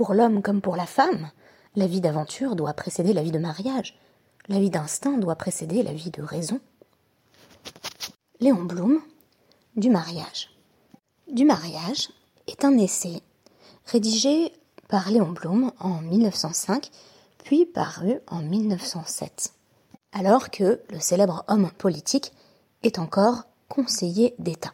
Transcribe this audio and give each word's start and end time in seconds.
pour 0.00 0.14
l'homme 0.14 0.40
comme 0.40 0.62
pour 0.62 0.76
la 0.76 0.86
femme, 0.86 1.30
la 1.76 1.86
vie 1.86 2.00
d'aventure 2.00 2.56
doit 2.56 2.72
précéder 2.72 3.12
la 3.12 3.22
vie 3.22 3.32
de 3.32 3.38
mariage, 3.38 3.98
la 4.48 4.58
vie 4.58 4.70
d'instinct 4.70 5.18
doit 5.18 5.36
précéder 5.36 5.82
la 5.82 5.92
vie 5.92 6.10
de 6.10 6.22
raison. 6.22 6.58
Léon 8.40 8.62
Blum, 8.62 8.98
du 9.76 9.90
mariage. 9.90 10.56
Du 11.30 11.44
mariage 11.44 12.08
est 12.46 12.64
un 12.64 12.78
essai 12.78 13.20
rédigé 13.84 14.54
par 14.88 15.10
Léon 15.10 15.32
Blum 15.32 15.70
en 15.80 16.00
1905, 16.00 16.90
puis 17.44 17.66
paru 17.66 18.20
en 18.26 18.40
1907, 18.40 19.52
alors 20.12 20.48
que 20.48 20.80
le 20.88 20.98
célèbre 20.98 21.44
homme 21.46 21.70
politique 21.72 22.32
est 22.82 22.98
encore 22.98 23.42
conseiller 23.68 24.34
d'État. 24.38 24.72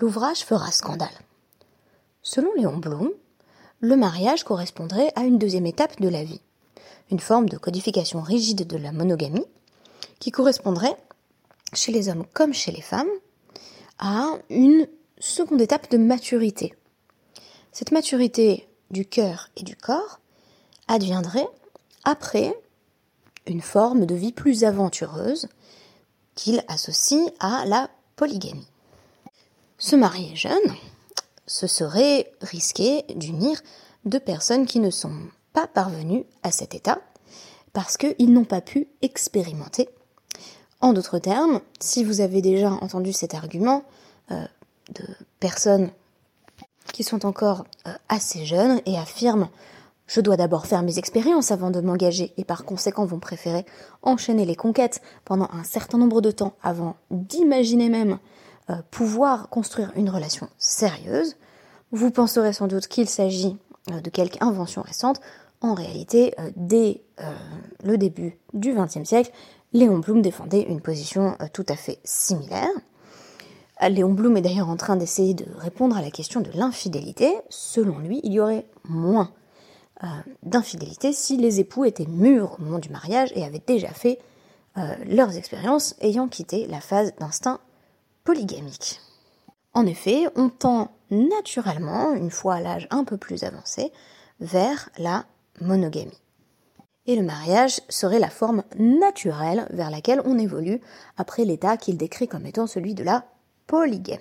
L'ouvrage 0.00 0.40
fera 0.40 0.72
scandale. 0.72 1.08
Selon 2.22 2.52
Léon 2.54 2.78
Blum, 2.78 3.10
le 3.80 3.96
mariage 3.96 4.44
correspondrait 4.44 5.12
à 5.16 5.22
une 5.22 5.38
deuxième 5.38 5.66
étape 5.66 6.00
de 6.00 6.08
la 6.08 6.22
vie, 6.22 6.40
une 7.10 7.20
forme 7.20 7.48
de 7.48 7.56
codification 7.56 8.20
rigide 8.20 8.66
de 8.66 8.76
la 8.76 8.92
monogamie 8.92 9.46
qui 10.18 10.30
correspondrait, 10.30 10.96
chez 11.72 11.92
les 11.92 12.08
hommes 12.08 12.26
comme 12.32 12.52
chez 12.52 12.72
les 12.72 12.82
femmes, 12.82 13.08
à 13.98 14.26
une 14.50 14.86
seconde 15.18 15.60
étape 15.60 15.90
de 15.90 15.98
maturité. 15.98 16.74
Cette 17.72 17.92
maturité 17.92 18.68
du 18.90 19.06
cœur 19.06 19.48
et 19.56 19.62
du 19.62 19.76
corps 19.76 20.20
adviendrait 20.88 21.48
après 22.04 22.54
une 23.46 23.60
forme 23.60 24.06
de 24.06 24.14
vie 24.14 24.32
plus 24.32 24.64
aventureuse 24.64 25.48
qu'il 26.34 26.64
associe 26.68 27.30
à 27.38 27.64
la 27.66 27.88
polygamie. 28.16 28.66
Se 29.78 29.96
marier 29.96 30.36
jeune, 30.36 30.74
ce 31.50 31.66
serait 31.66 32.32
risquer 32.40 33.02
d'unir 33.16 33.60
deux 34.04 34.20
personnes 34.20 34.66
qui 34.66 34.78
ne 34.78 34.90
sont 34.90 35.16
pas 35.52 35.66
parvenues 35.66 36.24
à 36.44 36.52
cet 36.52 36.76
état 36.76 37.00
parce 37.72 37.96
qu'ils 37.96 38.32
n'ont 38.32 38.44
pas 38.44 38.60
pu 38.60 38.86
expérimenter. 39.02 39.88
En 40.80 40.92
d'autres 40.92 41.18
termes, 41.18 41.60
si 41.80 42.04
vous 42.04 42.20
avez 42.20 42.40
déjà 42.40 42.70
entendu 42.70 43.12
cet 43.12 43.34
argument 43.34 43.82
euh, 44.30 44.44
de 44.94 45.04
personnes 45.40 45.90
qui 46.92 47.02
sont 47.02 47.26
encore 47.26 47.64
euh, 47.88 47.94
assez 48.08 48.46
jeunes 48.46 48.80
et 48.86 48.96
affirment 48.96 49.48
je 50.06 50.20
dois 50.20 50.36
d'abord 50.36 50.66
faire 50.66 50.82
mes 50.82 50.98
expériences 50.98 51.52
avant 51.52 51.70
de 51.70 51.80
m'engager 51.80 52.32
et 52.36 52.44
par 52.44 52.64
conséquent 52.64 53.06
vont 53.06 53.20
préférer 53.20 53.64
enchaîner 54.02 54.44
les 54.44 54.56
conquêtes 54.56 55.00
pendant 55.24 55.48
un 55.52 55.62
certain 55.62 55.98
nombre 55.98 56.20
de 56.20 56.30
temps 56.30 56.54
avant 56.62 56.96
d'imaginer 57.10 57.88
même 57.88 58.18
pouvoir 58.90 59.48
construire 59.48 59.90
une 59.96 60.10
relation 60.10 60.48
sérieuse, 60.58 61.34
vous 61.92 62.10
penserez 62.10 62.52
sans 62.52 62.68
doute 62.68 62.86
qu'il 62.86 63.08
s'agit 63.08 63.56
euh, 63.90 64.00
de 64.00 64.10
quelque 64.10 64.42
invention 64.42 64.82
récente. 64.82 65.20
En 65.60 65.74
réalité, 65.74 66.34
euh, 66.38 66.50
dès 66.56 67.02
le 67.84 67.98
début 67.98 68.38
du 68.54 68.72
XXe 68.72 69.04
siècle, 69.04 69.30
Léon 69.74 69.98
Blum 69.98 70.22
défendait 70.22 70.62
une 70.62 70.80
position 70.80 71.36
tout 71.52 71.66
à 71.68 71.76
fait 71.76 71.98
similaire. 72.02 72.70
Léon 73.82 74.14
Blum 74.14 74.38
est 74.38 74.40
d'ailleurs 74.40 74.70
en 74.70 74.78
train 74.78 74.96
d'essayer 74.96 75.34
de 75.34 75.44
répondre 75.58 75.98
à 75.98 76.00
la 76.00 76.10
question 76.10 76.40
de 76.40 76.50
l'infidélité. 76.54 77.34
Selon 77.50 77.98
lui, 77.98 78.20
il 78.22 78.32
y 78.32 78.40
aurait 78.40 78.64
moins 78.84 79.30
d'infidélité 80.42 81.12
si 81.12 81.36
les 81.36 81.60
époux 81.60 81.84
étaient 81.84 82.06
mûrs 82.06 82.56
au 82.58 82.62
moment 82.62 82.78
du 82.78 82.88
mariage 82.88 83.32
et 83.34 83.44
avaient 83.44 83.62
déjà 83.66 83.90
fait 83.90 84.18
leurs 85.04 85.36
expériences 85.36 85.94
ayant 86.00 86.26
quitté 86.26 86.66
la 86.66 86.80
phase 86.80 87.12
d'instinct 87.20 87.60
polygamique. 88.24 89.00
En 89.74 89.86
effet, 89.86 90.26
on 90.36 90.48
tend 90.48 90.90
naturellement, 91.10 92.12
une 92.12 92.30
fois 92.30 92.54
à 92.54 92.60
l'âge 92.60 92.88
un 92.90 93.04
peu 93.04 93.16
plus 93.16 93.44
avancé, 93.44 93.92
vers 94.40 94.90
la 94.98 95.24
monogamie. 95.60 96.18
Et 97.06 97.16
le 97.16 97.22
mariage 97.22 97.80
serait 97.88 98.18
la 98.18 98.30
forme 98.30 98.62
naturelle 98.78 99.66
vers 99.70 99.90
laquelle 99.90 100.22
on 100.24 100.38
évolue 100.38 100.80
après 101.16 101.44
l'état 101.44 101.76
qu'il 101.76 101.96
décrit 101.96 102.28
comme 102.28 102.46
étant 102.46 102.66
celui 102.66 102.94
de 102.94 103.04
la 103.04 103.24
polygamie. 103.66 104.20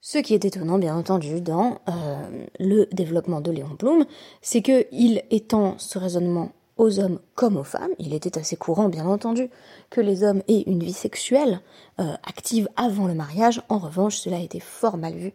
Ce 0.00 0.18
qui 0.18 0.34
est 0.34 0.44
étonnant, 0.44 0.78
bien 0.78 0.96
entendu, 0.96 1.40
dans 1.40 1.78
euh, 1.88 2.44
le 2.58 2.86
développement 2.92 3.40
de 3.40 3.52
Léon 3.52 3.76
Blum, 3.78 4.04
c'est 4.40 4.60
qu'il 4.60 5.22
étend 5.30 5.78
ce 5.78 5.96
raisonnement 5.96 6.50
aux 6.82 6.98
hommes 6.98 7.20
comme 7.36 7.56
aux 7.56 7.64
femmes. 7.64 7.92
Il 8.00 8.12
était 8.12 8.38
assez 8.38 8.56
courant, 8.56 8.88
bien 8.88 9.06
entendu, 9.06 9.48
que 9.88 10.00
les 10.00 10.24
hommes 10.24 10.42
aient 10.48 10.64
une 10.66 10.82
vie 10.82 10.92
sexuelle 10.92 11.60
euh, 12.00 12.14
active 12.24 12.68
avant 12.74 13.06
le 13.06 13.14
mariage. 13.14 13.62
En 13.68 13.78
revanche, 13.78 14.16
cela 14.16 14.40
été 14.40 14.58
fort 14.58 14.96
mal 14.96 15.14
vu 15.14 15.32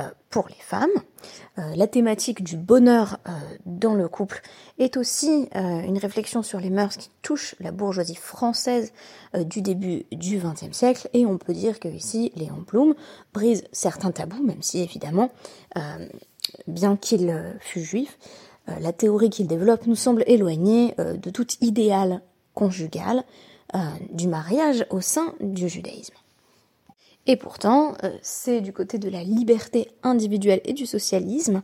euh, 0.00 0.08
pour 0.28 0.48
les 0.48 0.60
femmes. 0.60 0.90
Euh, 1.58 1.76
la 1.76 1.86
thématique 1.86 2.42
du 2.42 2.56
bonheur 2.56 3.18
dans 3.64 3.94
le 3.94 4.08
couple 4.08 4.42
est 4.78 4.96
aussi 4.96 5.48
une 5.54 5.98
réflexion 5.98 6.42
sur 6.42 6.58
les 6.58 6.70
mœurs 6.70 6.96
qui 6.96 7.10
touchent 7.22 7.54
la 7.60 7.70
bourgeoisie 7.70 8.16
française 8.16 8.92
du 9.34 9.62
début 9.62 10.04
du 10.10 10.38
XXe 10.38 10.76
siècle. 10.76 11.08
Et 11.12 11.26
on 11.26 11.38
peut 11.38 11.52
dire 11.52 11.78
que 11.78 11.88
ici, 11.88 12.32
Léon 12.34 12.64
Blum 12.66 12.94
brise 13.32 13.64
certains 13.70 14.10
tabous, 14.10 14.42
même 14.42 14.62
si 14.62 14.80
évidemment, 14.80 15.30
bien 16.66 16.96
qu'il 16.96 17.56
fût 17.60 17.82
juif, 17.82 18.18
la 18.80 18.92
théorie 18.92 19.30
qu'il 19.30 19.46
développe 19.46 19.86
nous 19.86 19.96
semble 19.96 20.24
éloignée 20.26 20.94
euh, 20.98 21.16
de 21.16 21.30
tout 21.30 21.46
idéal 21.60 22.22
conjugal 22.54 23.24
euh, 23.74 23.78
du 24.12 24.28
mariage 24.28 24.86
au 24.90 25.00
sein 25.00 25.34
du 25.40 25.68
judaïsme. 25.68 26.14
Et 27.26 27.36
pourtant, 27.36 27.92
c'est 28.22 28.62
du 28.62 28.72
côté 28.72 28.98
de 28.98 29.10
la 29.10 29.22
liberté 29.22 29.90
individuelle 30.02 30.62
et 30.64 30.72
du 30.72 30.86
socialisme 30.86 31.60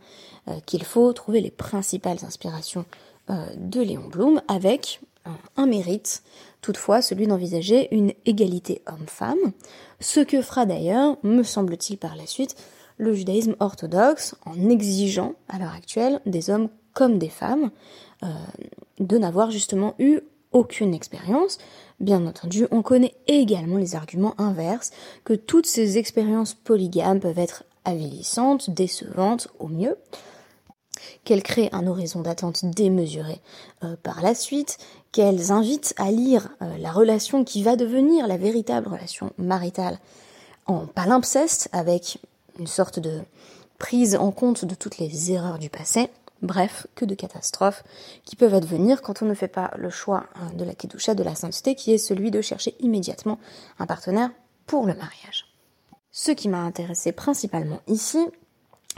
qu'il 0.66 0.84
faut 0.84 1.10
trouver 1.14 1.40
les 1.40 1.50
principales 1.50 2.18
inspirations 2.22 2.84
de 3.30 3.80
Léon 3.80 4.08
Blum, 4.08 4.42
avec 4.46 5.00
un 5.56 5.64
mérite, 5.64 6.22
toutefois 6.60 7.00
celui 7.00 7.26
d'envisager 7.26 7.88
une 7.94 8.12
égalité 8.26 8.82
homme-femme, 8.86 9.52
ce 10.00 10.20
que 10.20 10.42
fera 10.42 10.66
d'ailleurs, 10.66 11.16
me 11.22 11.42
semble-t-il 11.42 11.96
par 11.96 12.16
la 12.16 12.26
suite, 12.26 12.56
le 12.98 13.14
judaïsme 13.14 13.56
orthodoxe 13.60 14.34
en 14.44 14.68
exigeant 14.68 15.34
à 15.48 15.58
l'heure 15.58 15.72
actuelle 15.72 16.20
des 16.26 16.50
hommes 16.50 16.68
comme 16.94 17.18
des 17.18 17.28
femmes, 17.28 17.70
euh, 18.22 18.28
de 19.00 19.18
n'avoir 19.18 19.50
justement 19.50 19.94
eu 19.98 20.20
aucune 20.52 20.94
expérience. 20.94 21.58
Bien 22.00 22.26
entendu, 22.26 22.66
on 22.70 22.82
connaît 22.82 23.14
également 23.26 23.76
les 23.76 23.96
arguments 23.96 24.34
inverses, 24.40 24.92
que 25.24 25.34
toutes 25.34 25.66
ces 25.66 25.98
expériences 25.98 26.54
polygames 26.54 27.20
peuvent 27.20 27.38
être 27.38 27.64
avilissantes, 27.84 28.70
décevantes 28.70 29.48
au 29.58 29.68
mieux, 29.68 29.96
qu'elles 31.24 31.42
créent 31.42 31.70
un 31.72 31.86
horizon 31.86 32.20
d'attente 32.20 32.64
démesuré 32.64 33.40
euh, 33.82 33.96
par 34.02 34.22
la 34.22 34.34
suite, 34.34 34.78
qu'elles 35.12 35.52
invitent 35.52 35.94
à 35.98 36.10
lire 36.10 36.48
euh, 36.62 36.78
la 36.78 36.92
relation 36.92 37.44
qui 37.44 37.62
va 37.62 37.76
devenir 37.76 38.26
la 38.26 38.36
véritable 38.36 38.88
relation 38.88 39.32
maritale 39.36 39.98
en 40.66 40.86
palimpseste, 40.86 41.68
avec 41.72 42.18
une 42.58 42.66
sorte 42.66 43.00
de 43.00 43.20
prise 43.78 44.16
en 44.16 44.30
compte 44.30 44.64
de 44.64 44.74
toutes 44.74 44.98
les 44.98 45.32
erreurs 45.32 45.58
du 45.58 45.68
passé, 45.68 46.08
Bref, 46.44 46.86
que 46.94 47.06
de 47.06 47.14
catastrophes 47.14 47.84
qui 48.24 48.36
peuvent 48.36 48.52
advenir 48.52 49.00
quand 49.00 49.22
on 49.22 49.24
ne 49.24 49.32
fait 49.32 49.48
pas 49.48 49.70
le 49.78 49.88
choix 49.88 50.26
hein, 50.34 50.50
de 50.54 50.64
la 50.64 50.74
kedusha, 50.74 51.14
de 51.14 51.22
la 51.22 51.34
sainteté, 51.34 51.74
qui 51.74 51.94
est 51.94 51.98
celui 51.98 52.30
de 52.30 52.42
chercher 52.42 52.76
immédiatement 52.80 53.38
un 53.78 53.86
partenaire 53.86 54.30
pour 54.66 54.86
le 54.86 54.92
mariage. 54.92 55.46
Ce 56.12 56.32
qui 56.32 56.50
m'a 56.50 56.60
intéressé 56.60 57.12
principalement 57.12 57.80
ici, 57.86 58.18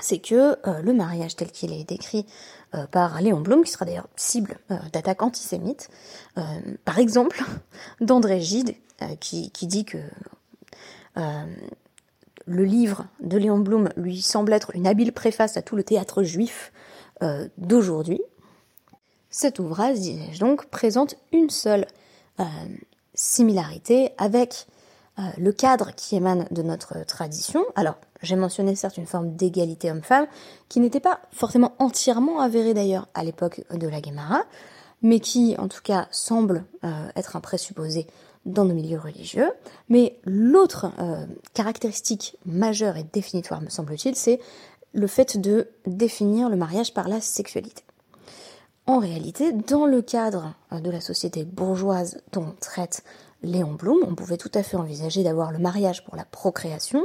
c'est 0.00 0.18
que 0.18 0.56
euh, 0.68 0.82
le 0.82 0.92
mariage 0.92 1.36
tel 1.36 1.52
qu'il 1.52 1.72
est 1.72 1.88
décrit 1.88 2.26
euh, 2.74 2.88
par 2.88 3.20
Léon 3.22 3.40
Blum, 3.40 3.62
qui 3.62 3.70
sera 3.70 3.84
d'ailleurs 3.84 4.08
cible 4.16 4.58
euh, 4.72 4.76
d'attaques 4.92 5.22
antisémites, 5.22 5.88
par 6.84 6.98
exemple 6.98 7.44
d'André 8.00 8.40
Gide, 8.40 8.74
qui, 9.20 9.50
dit 9.62 9.84
que 9.84 9.98
le 11.14 12.64
livre 12.64 13.06
de 13.20 13.38
Léon 13.38 13.58
Blum 13.58 13.90
lui 13.96 14.20
semble 14.20 14.52
être 14.52 14.74
une 14.74 14.86
habile 14.86 15.12
préface 15.12 15.56
à 15.56 15.62
tout 15.62 15.76
le 15.76 15.84
théâtre 15.84 16.22
juif 16.22 16.72
euh, 17.22 17.48
d'aujourd'hui. 17.56 18.20
Cet 19.30 19.58
ouvrage, 19.58 19.98
disais-je 19.98 20.38
donc, 20.38 20.66
présente 20.66 21.16
une 21.32 21.48
seule 21.48 21.86
euh, 22.40 22.44
similarité 23.14 24.10
avec 24.18 24.66
euh, 25.18 25.22
le 25.38 25.50
cadre 25.52 25.92
qui 25.96 26.16
émane 26.16 26.46
de 26.50 26.60
notre 26.60 27.06
tradition. 27.06 27.64
Alors, 27.74 27.94
j'ai 28.22 28.36
mentionné 28.36 28.76
certes 28.76 28.98
une 28.98 29.06
forme 29.06 29.34
d'égalité 29.34 29.90
homme-femme, 29.90 30.26
qui 30.68 30.78
n'était 30.78 31.00
pas 31.00 31.20
forcément 31.32 31.74
entièrement 31.78 32.40
avérée 32.40 32.74
d'ailleurs 32.74 33.08
à 33.14 33.24
l'époque 33.24 33.62
de 33.72 33.88
la 33.88 34.02
Guémara, 34.02 34.42
mais 35.00 35.18
qui 35.18 35.54
en 35.58 35.68
tout 35.68 35.82
cas 35.82 36.08
semble 36.10 36.64
être 37.14 37.36
un 37.36 37.40
présupposé 37.40 38.06
dans 38.44 38.64
nos 38.64 38.74
milieux 38.74 38.98
religieux. 38.98 39.52
Mais 39.90 40.18
l'autre 40.24 40.90
caractéristique 41.52 42.38
majeure 42.46 42.96
et 42.96 43.04
définitoire, 43.04 43.60
me 43.60 43.68
semble-t-il, 43.68 44.16
c'est 44.16 44.40
le 44.96 45.06
fait 45.06 45.36
de 45.38 45.68
définir 45.86 46.48
le 46.48 46.56
mariage 46.56 46.94
par 46.94 47.08
la 47.08 47.20
sexualité. 47.20 47.84
En 48.86 48.98
réalité, 48.98 49.52
dans 49.52 49.84
le 49.84 50.00
cadre 50.00 50.54
euh, 50.72 50.80
de 50.80 50.90
la 50.90 51.00
société 51.00 51.44
bourgeoise 51.44 52.22
dont 52.32 52.54
traite 52.60 53.04
Léon 53.42 53.74
Blum, 53.74 53.98
on 54.06 54.14
pouvait 54.14 54.38
tout 54.38 54.50
à 54.54 54.62
fait 54.62 54.76
envisager 54.76 55.22
d'avoir 55.22 55.52
le 55.52 55.58
mariage 55.58 56.04
pour 56.04 56.16
la 56.16 56.24
procréation, 56.24 57.04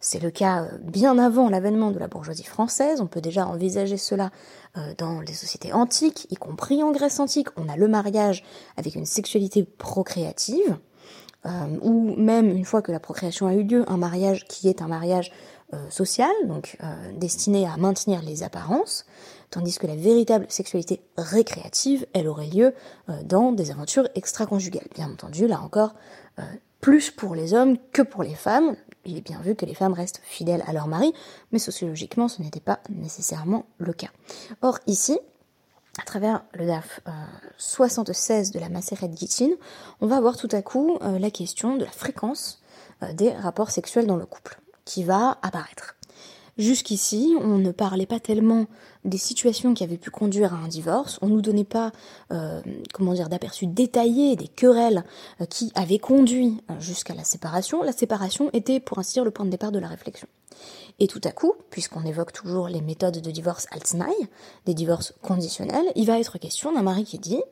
C'est 0.00 0.20
le 0.20 0.30
cas 0.30 0.64
euh, 0.64 0.78
bien 0.82 1.18
avant 1.18 1.48
l'avènement 1.48 1.90
de 1.90 1.98
la 1.98 2.08
bourgeoisie 2.08 2.44
française. 2.44 3.00
On 3.00 3.06
peut 3.06 3.20
déjà 3.20 3.46
envisager 3.46 3.98
cela 3.98 4.30
euh, 4.76 4.94
dans 4.98 5.20
les 5.20 5.34
sociétés 5.34 5.72
antiques, 5.72 6.26
y 6.30 6.36
compris 6.36 6.82
en 6.82 6.90
Grèce 6.90 7.20
antique. 7.20 7.48
On 7.56 7.68
a 7.68 7.76
le 7.76 7.86
mariage 7.86 8.42
avec 8.76 8.96
une 8.96 9.06
sexualité 9.06 9.62
procréative, 9.62 10.78
ou 11.80 12.14
même 12.16 12.50
une 12.50 12.66
fois 12.66 12.82
que 12.82 12.92
la 12.92 13.00
procréation 13.00 13.46
a 13.46 13.54
eu 13.54 13.62
lieu, 13.62 13.90
un 13.90 13.96
mariage 13.96 14.44
qui 14.46 14.68
est 14.68 14.82
un 14.82 14.88
mariage 14.88 15.32
social, 15.88 16.30
donc 16.44 16.76
destiné 17.14 17.66
à 17.66 17.76
maintenir 17.76 18.22
les 18.22 18.42
apparences, 18.42 19.06
tandis 19.50 19.78
que 19.78 19.86
la 19.86 19.96
véritable 19.96 20.46
sexualité 20.48 21.00
récréative, 21.16 22.06
elle 22.12 22.28
aurait 22.28 22.48
lieu 22.48 22.74
dans 23.24 23.52
des 23.52 23.70
aventures 23.70 24.08
extra-conjugales. 24.14 24.88
Bien 24.94 25.10
entendu, 25.10 25.46
là 25.46 25.60
encore, 25.60 25.94
plus 26.80 27.10
pour 27.10 27.34
les 27.34 27.54
hommes 27.54 27.76
que 27.92 28.02
pour 28.02 28.22
les 28.22 28.34
femmes. 28.34 28.76
Il 29.04 29.16
est 29.16 29.22
bien 29.22 29.40
vu 29.40 29.54
que 29.54 29.64
les 29.64 29.74
femmes 29.74 29.92
restent 29.92 30.20
fidèles 30.24 30.62
à 30.66 30.72
leur 30.72 30.86
mari, 30.86 31.12
mais 31.52 31.58
sociologiquement, 31.58 32.28
ce 32.28 32.42
n'était 32.42 32.60
pas 32.60 32.80
nécessairement 32.90 33.66
le 33.78 33.92
cas. 33.92 34.10
Or, 34.62 34.78
ici, 34.86 35.18
à 35.98 36.04
travers 36.04 36.42
le 36.54 36.66
DAF 36.66 37.00
76 37.58 38.50
euh, 38.50 38.52
de 38.52 38.58
la 38.58 38.68
Macérette 38.68 39.12
Guitine, 39.12 39.54
on 40.00 40.06
va 40.06 40.16
avoir 40.16 40.36
tout 40.36 40.48
à 40.52 40.62
coup 40.62 40.98
euh, 41.02 41.18
la 41.18 41.30
question 41.30 41.76
de 41.76 41.84
la 41.84 41.90
fréquence 41.90 42.62
euh, 43.02 43.12
des 43.12 43.32
rapports 43.32 43.70
sexuels 43.70 44.06
dans 44.06 44.16
le 44.16 44.26
couple, 44.26 44.60
qui 44.84 45.04
va 45.04 45.38
apparaître. 45.42 45.96
Jusqu'ici, 46.60 47.34
on 47.40 47.56
ne 47.56 47.70
parlait 47.70 48.04
pas 48.04 48.20
tellement 48.20 48.66
des 49.06 49.16
situations 49.16 49.72
qui 49.72 49.82
avaient 49.82 49.96
pu 49.96 50.10
conduire 50.10 50.52
à 50.52 50.58
un 50.58 50.68
divorce, 50.68 51.18
on 51.22 51.28
nous 51.28 51.40
donnait 51.40 51.64
pas, 51.64 51.90
euh, 52.32 52.60
comment 52.92 53.14
dire, 53.14 53.30
d'aperçus 53.30 53.66
détaillés 53.66 54.36
des 54.36 54.48
querelles 54.48 55.04
euh, 55.40 55.46
qui 55.46 55.72
avaient 55.74 55.98
conduit 55.98 56.58
euh, 56.70 56.78
jusqu'à 56.78 57.14
la 57.14 57.24
séparation. 57.24 57.82
La 57.82 57.92
séparation 57.92 58.50
était, 58.52 58.78
pour 58.78 58.98
ainsi 58.98 59.14
dire, 59.14 59.24
le 59.24 59.30
point 59.30 59.46
de 59.46 59.50
départ 59.50 59.72
de 59.72 59.78
la 59.78 59.88
réflexion. 59.88 60.28
Et 60.98 61.06
tout 61.06 61.20
à 61.24 61.32
coup, 61.32 61.54
puisqu'on 61.70 62.04
évoque 62.04 62.32
toujours 62.32 62.68
les 62.68 62.82
méthodes 62.82 63.22
de 63.22 63.30
divorce 63.30 63.66
Altnai, 63.70 64.12
des 64.66 64.74
divorces 64.74 65.14
conditionnels, 65.22 65.90
il 65.96 66.06
va 66.06 66.18
être 66.20 66.36
question 66.36 66.74
d'un 66.74 66.82
mari 66.82 67.04
qui 67.04 67.18
dit, 67.18 67.42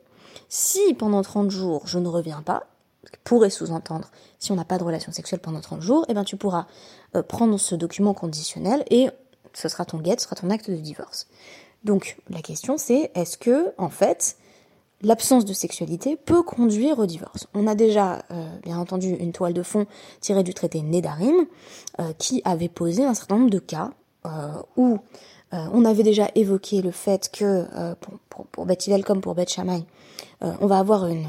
si 0.50 0.92
pendant 0.92 1.22
30 1.22 1.50
jours 1.50 1.86
je 1.86 1.98
ne 1.98 2.08
reviens 2.08 2.42
pas, 2.42 2.66
pourrait 3.24 3.50
sous-entendre, 3.50 4.10
si 4.38 4.52
on 4.52 4.56
n'a 4.56 4.64
pas 4.64 4.78
de 4.78 4.84
relation 4.84 5.12
sexuelle 5.12 5.40
pendant 5.40 5.60
30 5.60 5.82
jours, 5.82 6.04
eh 6.08 6.14
ben 6.14 6.24
tu 6.24 6.36
pourras 6.36 6.66
euh, 7.16 7.22
prendre 7.22 7.58
ce 7.58 7.74
document 7.74 8.14
conditionnel 8.14 8.84
et 8.90 9.08
ce 9.54 9.68
sera 9.68 9.84
ton 9.84 9.98
guet, 9.98 10.16
ce 10.18 10.24
sera 10.24 10.36
ton 10.36 10.50
acte 10.50 10.70
de 10.70 10.76
divorce. 10.76 11.26
Donc 11.84 12.18
la 12.28 12.42
question 12.42 12.76
c'est 12.76 13.10
est-ce 13.14 13.38
que 13.38 13.72
en 13.78 13.88
fait 13.88 14.36
l'absence 15.00 15.44
de 15.44 15.52
sexualité 15.52 16.16
peut 16.16 16.42
conduire 16.42 16.98
au 16.98 17.06
divorce? 17.06 17.46
On 17.54 17.66
a 17.66 17.74
déjà 17.74 18.24
euh, 18.30 18.48
bien 18.62 18.78
entendu 18.78 19.10
une 19.10 19.32
toile 19.32 19.54
de 19.54 19.62
fond 19.62 19.86
tirée 20.20 20.42
du 20.42 20.54
traité 20.54 20.82
Nédarim 20.82 21.46
euh, 22.00 22.12
qui 22.18 22.42
avait 22.44 22.68
posé 22.68 23.04
un 23.04 23.14
certain 23.14 23.38
nombre 23.38 23.50
de 23.50 23.60
cas 23.60 23.90
où 24.76 24.98
on 25.50 25.86
avait 25.86 26.02
déjà 26.02 26.28
évoqué 26.34 26.82
le 26.82 26.90
fait 26.90 27.30
que 27.32 27.64
pour, 27.94 28.18
pour, 28.28 28.46
pour 28.48 28.66
comme 29.06 29.22
pour 29.22 29.34
Beth 29.34 29.48
Shammai, 29.48 29.86
on 30.42 30.66
va 30.66 30.78
avoir 30.78 31.06
une, 31.06 31.26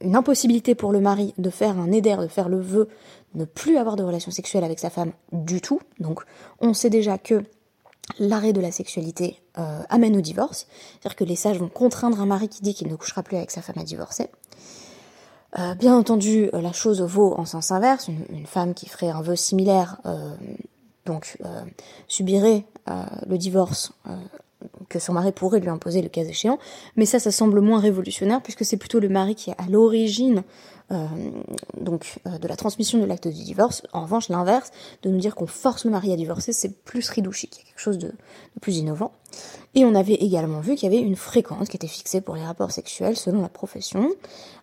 une 0.00 0.16
impossibilité 0.16 0.74
pour 0.74 0.92
le 0.92 1.00
mari 1.00 1.34
de 1.38 1.50
faire 1.50 1.78
un 1.78 1.92
éder, 1.92 2.16
de 2.16 2.28
faire 2.28 2.48
le 2.48 2.60
vœu, 2.60 2.88
ne 3.34 3.44
plus 3.44 3.76
avoir 3.76 3.96
de 3.96 4.02
relation 4.02 4.30
sexuelle 4.30 4.64
avec 4.64 4.78
sa 4.78 4.90
femme 4.90 5.12
du 5.32 5.60
tout. 5.60 5.80
Donc 5.98 6.22
on 6.60 6.74
sait 6.74 6.90
déjà 6.90 7.18
que 7.18 7.42
l'arrêt 8.18 8.52
de 8.52 8.60
la 8.60 8.72
sexualité 8.72 9.40
euh, 9.58 9.82
amène 9.88 10.16
au 10.16 10.20
divorce. 10.20 10.66
C'est-à-dire 10.92 11.16
que 11.16 11.24
les 11.24 11.36
sages 11.36 11.58
vont 11.58 11.68
contraindre 11.68 12.20
un 12.20 12.26
mari 12.26 12.48
qui 12.48 12.62
dit 12.62 12.74
qu'il 12.74 12.88
ne 12.88 12.96
couchera 12.96 13.22
plus 13.22 13.36
avec 13.36 13.50
sa 13.50 13.62
femme 13.62 13.78
à 13.78 13.84
divorcer. 13.84 14.28
Euh, 15.58 15.74
bien 15.74 15.96
entendu, 15.96 16.48
euh, 16.54 16.60
la 16.60 16.72
chose 16.72 17.02
vaut 17.02 17.34
en 17.34 17.44
sens 17.44 17.70
inverse. 17.72 18.08
Une, 18.08 18.46
femme 18.46 18.74
qui 18.74 18.88
ferait 18.88 19.10
un 19.10 19.22
vœu 19.22 19.36
similaire, 19.36 20.00
subirait 22.08 22.64
le 22.86 23.36
divorce 23.36 23.92
que 24.88 24.98
son 24.98 25.12
mari 25.12 25.32
pourrait 25.32 25.60
lui 25.60 25.68
imposer 25.68 26.02
le 26.02 26.08
cas 26.08 26.22
échéant, 26.22 26.58
mais 26.96 27.06
ça, 27.06 27.18
ça 27.18 27.30
semble 27.30 27.60
moins 27.60 27.80
révolutionnaire 27.80 28.42
puisque 28.42 28.64
c'est 28.64 28.76
plutôt 28.76 29.00
le 29.00 29.08
mari 29.08 29.34
qui 29.34 29.50
est 29.50 29.56
à 29.58 29.68
l'origine 29.68 30.42
donc 31.76 32.18
euh, 32.26 32.38
de 32.38 32.48
la 32.48 32.56
transmission 32.56 32.98
de 32.98 33.04
l'acte 33.04 33.28
du 33.28 33.42
divorce. 33.44 33.82
En 33.92 34.02
revanche, 34.02 34.28
l'inverse, 34.28 34.70
de 35.02 35.10
nous 35.10 35.18
dire 35.18 35.34
qu'on 35.34 35.46
force 35.46 35.84
le 35.84 35.90
mari 35.90 36.12
à 36.12 36.16
divorcer, 36.16 36.52
c'est 36.52 36.82
plus 36.82 37.08
ridouchique, 37.08 37.56
il 37.56 37.58
y 37.58 37.62
a 37.62 37.64
quelque 37.66 37.80
chose 37.80 37.98
de, 37.98 38.08
de 38.08 38.60
plus 38.60 38.78
innovant. 38.78 39.12
Et 39.76 39.84
on 39.84 39.94
avait 39.94 40.14
également 40.14 40.60
vu 40.60 40.74
qu'il 40.74 40.92
y 40.92 40.94
avait 40.94 41.02
une 41.02 41.14
fréquence 41.14 41.68
qui 41.68 41.76
était 41.76 41.86
fixée 41.86 42.20
pour 42.20 42.34
les 42.34 42.44
rapports 42.44 42.72
sexuels 42.72 43.16
selon 43.16 43.40
la 43.40 43.48
profession. 43.48 44.10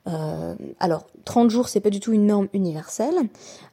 Euh, 0.07 0.56
alors, 0.79 1.07
30 1.24 1.50
jours, 1.50 1.69
c'est 1.69 1.79
pas 1.79 1.89
du 1.89 2.01
tout 2.01 2.12
une 2.12 2.25
norme 2.25 2.50
universelle, 2.53 3.15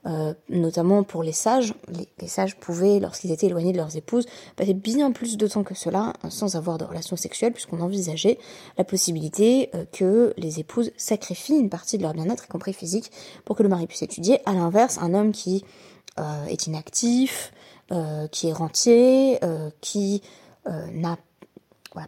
euh, 0.07 0.35
notamment 0.49 1.03
pour 1.03 1.25
les 1.25 1.33
sages. 1.33 1.75
Les, 1.89 2.09
les 2.21 2.29
sages 2.29 2.57
pouvaient, 2.57 3.01
lorsqu'ils 3.01 3.33
étaient 3.33 3.47
éloignés 3.47 3.73
de 3.73 3.79
leurs 3.79 3.97
épouses, 3.97 4.27
passer 4.55 4.75
bien 4.75 5.11
plus 5.11 5.37
de 5.37 5.47
temps 5.49 5.65
que 5.65 5.75
cela 5.75 6.13
sans 6.29 6.55
avoir 6.55 6.79
de 6.79 6.85
relations 6.85 7.17
sexuelles, 7.17 7.53
puisqu'on 7.53 7.81
envisageait 7.81 8.39
la 8.79 8.85
possibilité 8.85 9.71
que 9.93 10.33
les 10.37 10.61
épouses 10.61 10.93
sacrifient 10.97 11.59
une 11.59 11.71
partie 11.71 11.99
de 11.99 12.03
leur 12.03 12.15
bien-être 12.15 12.44
y 12.45 12.49
compris 12.49 12.73
physique, 12.73 13.11
pour 13.45 13.57
que 13.57 13.63
le 13.63 13.69
mari 13.69 13.87
puisse 13.87 14.03
étudier. 14.03 14.41
À 14.47 14.53
l'inverse, 14.53 14.99
un 15.01 15.15
homme 15.15 15.33
qui 15.33 15.65
euh, 16.19 16.47
est 16.47 16.67
inactif, 16.67 17.53
euh, 17.93 18.29
qui 18.29 18.49
est 18.49 18.53
rentier, 18.53 19.39
euh, 19.45 19.71
qui 19.81 20.23
n'a 20.93 21.19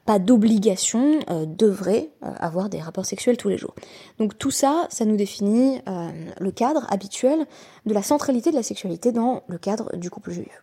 pas 0.06 0.18
d'obligation 0.18 1.20
devrait 1.46 2.08
avoir 2.22 2.70
des 2.70 2.80
rapports 2.80 3.04
sexuels 3.04 3.36
tous 3.36 3.50
les 3.50 3.58
jours. 3.58 3.74
Donc 4.18 4.38
tout 4.38 4.50
ça, 4.50 4.86
ça 4.90 5.04
nous 5.04 5.16
définit 5.16 5.78
le 6.40 6.50
cadre 6.50 6.86
habituel 6.88 7.46
de 7.84 7.92
la 7.92 8.02
centralité 8.02 8.50
de 8.50 8.56
la 8.56 8.62
sexualité 8.62 9.12
dans 9.12 9.42
le 9.46 9.58
cadre 9.58 9.94
du 9.94 10.08
couple 10.08 10.30
juif 10.30 10.62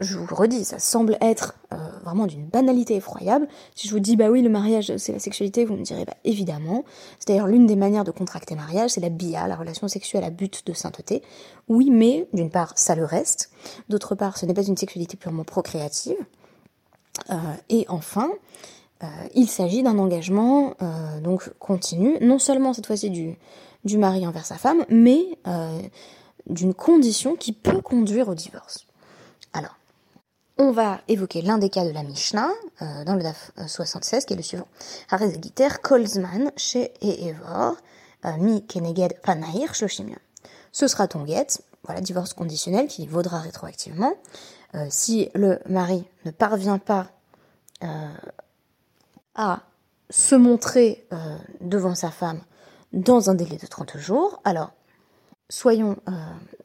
je 0.00 0.16
vous 0.16 0.26
le 0.28 0.34
redis, 0.34 0.64
ça 0.64 0.78
semble 0.78 1.16
être 1.20 1.54
euh, 1.72 1.76
vraiment 2.04 2.26
d'une 2.26 2.46
banalité 2.46 2.96
effroyable. 2.96 3.48
Si 3.74 3.88
je 3.88 3.92
vous 3.92 4.00
dis, 4.00 4.16
bah 4.16 4.30
oui, 4.30 4.42
le 4.42 4.48
mariage, 4.48 4.96
c'est 4.96 5.12
la 5.12 5.18
sexualité, 5.18 5.64
vous 5.64 5.76
me 5.76 5.82
direz, 5.82 6.04
bah 6.04 6.14
évidemment. 6.24 6.84
C'est 7.18 7.28
d'ailleurs 7.28 7.48
l'une 7.48 7.66
des 7.66 7.76
manières 7.76 8.04
de 8.04 8.10
contracter 8.10 8.54
mariage, 8.54 8.90
c'est 8.90 9.00
la 9.00 9.08
bia, 9.08 9.48
la 9.48 9.56
relation 9.56 9.88
sexuelle 9.88 10.24
à 10.24 10.30
but 10.30 10.66
de 10.66 10.72
sainteté. 10.72 11.22
Oui, 11.68 11.90
mais 11.90 12.28
d'une 12.32 12.50
part, 12.50 12.72
ça 12.76 12.94
le 12.94 13.04
reste. 13.04 13.50
D'autre 13.88 14.14
part, 14.14 14.38
ce 14.38 14.46
n'est 14.46 14.54
pas 14.54 14.62
une 14.62 14.76
sexualité 14.76 15.16
purement 15.16 15.44
procréative. 15.44 16.16
Euh, 17.30 17.34
et 17.68 17.84
enfin, 17.88 18.30
euh, 19.02 19.06
il 19.34 19.48
s'agit 19.48 19.82
d'un 19.82 19.98
engagement 19.98 20.74
donc 21.22 21.50
continu, 21.58 22.16
non 22.20 22.38
seulement 22.38 22.72
cette 22.72 22.86
fois-ci 22.86 23.10
du, 23.10 23.36
du 23.84 23.98
mari 23.98 24.26
envers 24.26 24.46
sa 24.46 24.56
femme, 24.56 24.84
mais 24.88 25.38
d'une 26.46 26.74
condition 26.74 27.36
qui 27.36 27.52
peut 27.52 27.80
conduire 27.80 28.28
au 28.28 28.34
divorce. 28.34 28.87
Alors, 29.52 29.78
on 30.60 30.72
va 30.72 31.00
évoquer 31.06 31.40
l'un 31.40 31.58
des 31.58 31.70
cas 31.70 31.84
de 31.84 31.92
la 31.92 32.02
Mishnah, 32.02 32.50
euh, 32.82 33.04
dans 33.04 33.14
le 33.14 33.22
DAF 33.22 33.52
76, 33.64 34.24
euh, 34.24 34.26
qui 34.26 34.32
est 34.32 34.36
le 34.36 34.42
suivant. 34.42 34.66
Harezegiter, 35.08 35.68
Kolzman, 35.80 36.50
chez 36.56 36.92
Evor, 37.00 37.76
euh, 38.24 38.36
mi 38.38 38.66
Keneged 38.66 39.20
Panair, 39.22 39.72
Shloshimion. 39.76 40.18
Ce 40.72 40.88
sera 40.88 41.06
ton 41.06 41.24
get, 41.24 41.46
voilà, 41.84 42.00
divorce 42.00 42.34
conditionnel 42.34 42.88
qui 42.88 43.06
vaudra 43.06 43.38
rétroactivement. 43.38 44.14
si 44.90 45.30
le 45.34 45.60
mari 45.66 46.04
ne 46.26 46.30
parvient 46.30 46.78
pas 46.78 47.06
à 49.34 49.60
se 50.10 50.34
montrer 50.34 51.06
devant 51.62 51.94
sa 51.94 52.10
femme 52.10 52.42
dans 52.92 53.30
un 53.30 53.34
délai 53.34 53.56
de 53.56 53.66
30 53.66 53.96
jours, 53.96 54.42
alors 54.44 54.72
soyons 55.48 55.96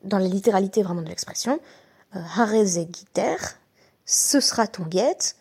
dans 0.04 0.18
la 0.18 0.28
littéralité 0.28 0.84
vraiment 0.84 1.02
de 1.02 1.08
l'expression, 1.08 1.60
Harezegiter, 2.14 3.38
ce 4.06 4.40
sera 4.40 4.68
ton 4.68 4.86
get, 4.90 5.36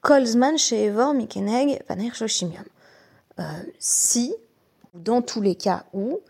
Kolzman 0.00 0.58
Sheevor 0.58 1.14
Mikeneg 1.14 1.82
Paner 1.84 2.12
Shoshimium. 2.12 2.64
Euh, 3.38 3.42
si, 3.78 4.34
dans 4.92 5.22
tous 5.22 5.40
les 5.40 5.54
cas 5.54 5.84
où, 5.92 6.20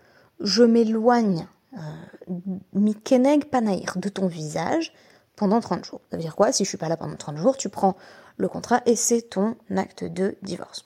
je 0.40 0.62
m'éloigne 0.62 1.46
euh, 1.74 1.78
Mikeneg 2.72 3.46
Panair 3.46 3.94
de 3.96 4.08
ton 4.08 4.26
visage 4.26 4.92
pendant 5.36 5.60
30 5.60 5.84
jours. 5.84 6.00
Ça 6.10 6.16
veut 6.16 6.22
dire 6.22 6.36
quoi? 6.36 6.52
Si 6.52 6.64
je 6.64 6.68
suis 6.68 6.78
pas 6.78 6.88
là 6.88 6.96
pendant 6.96 7.16
30 7.16 7.36
jours, 7.36 7.56
tu 7.56 7.68
prends 7.68 7.96
le 8.36 8.48
contrat 8.48 8.80
et 8.86 8.96
c'est 8.96 9.22
ton 9.22 9.56
acte 9.76 10.04
de 10.04 10.36
divorce. 10.42 10.84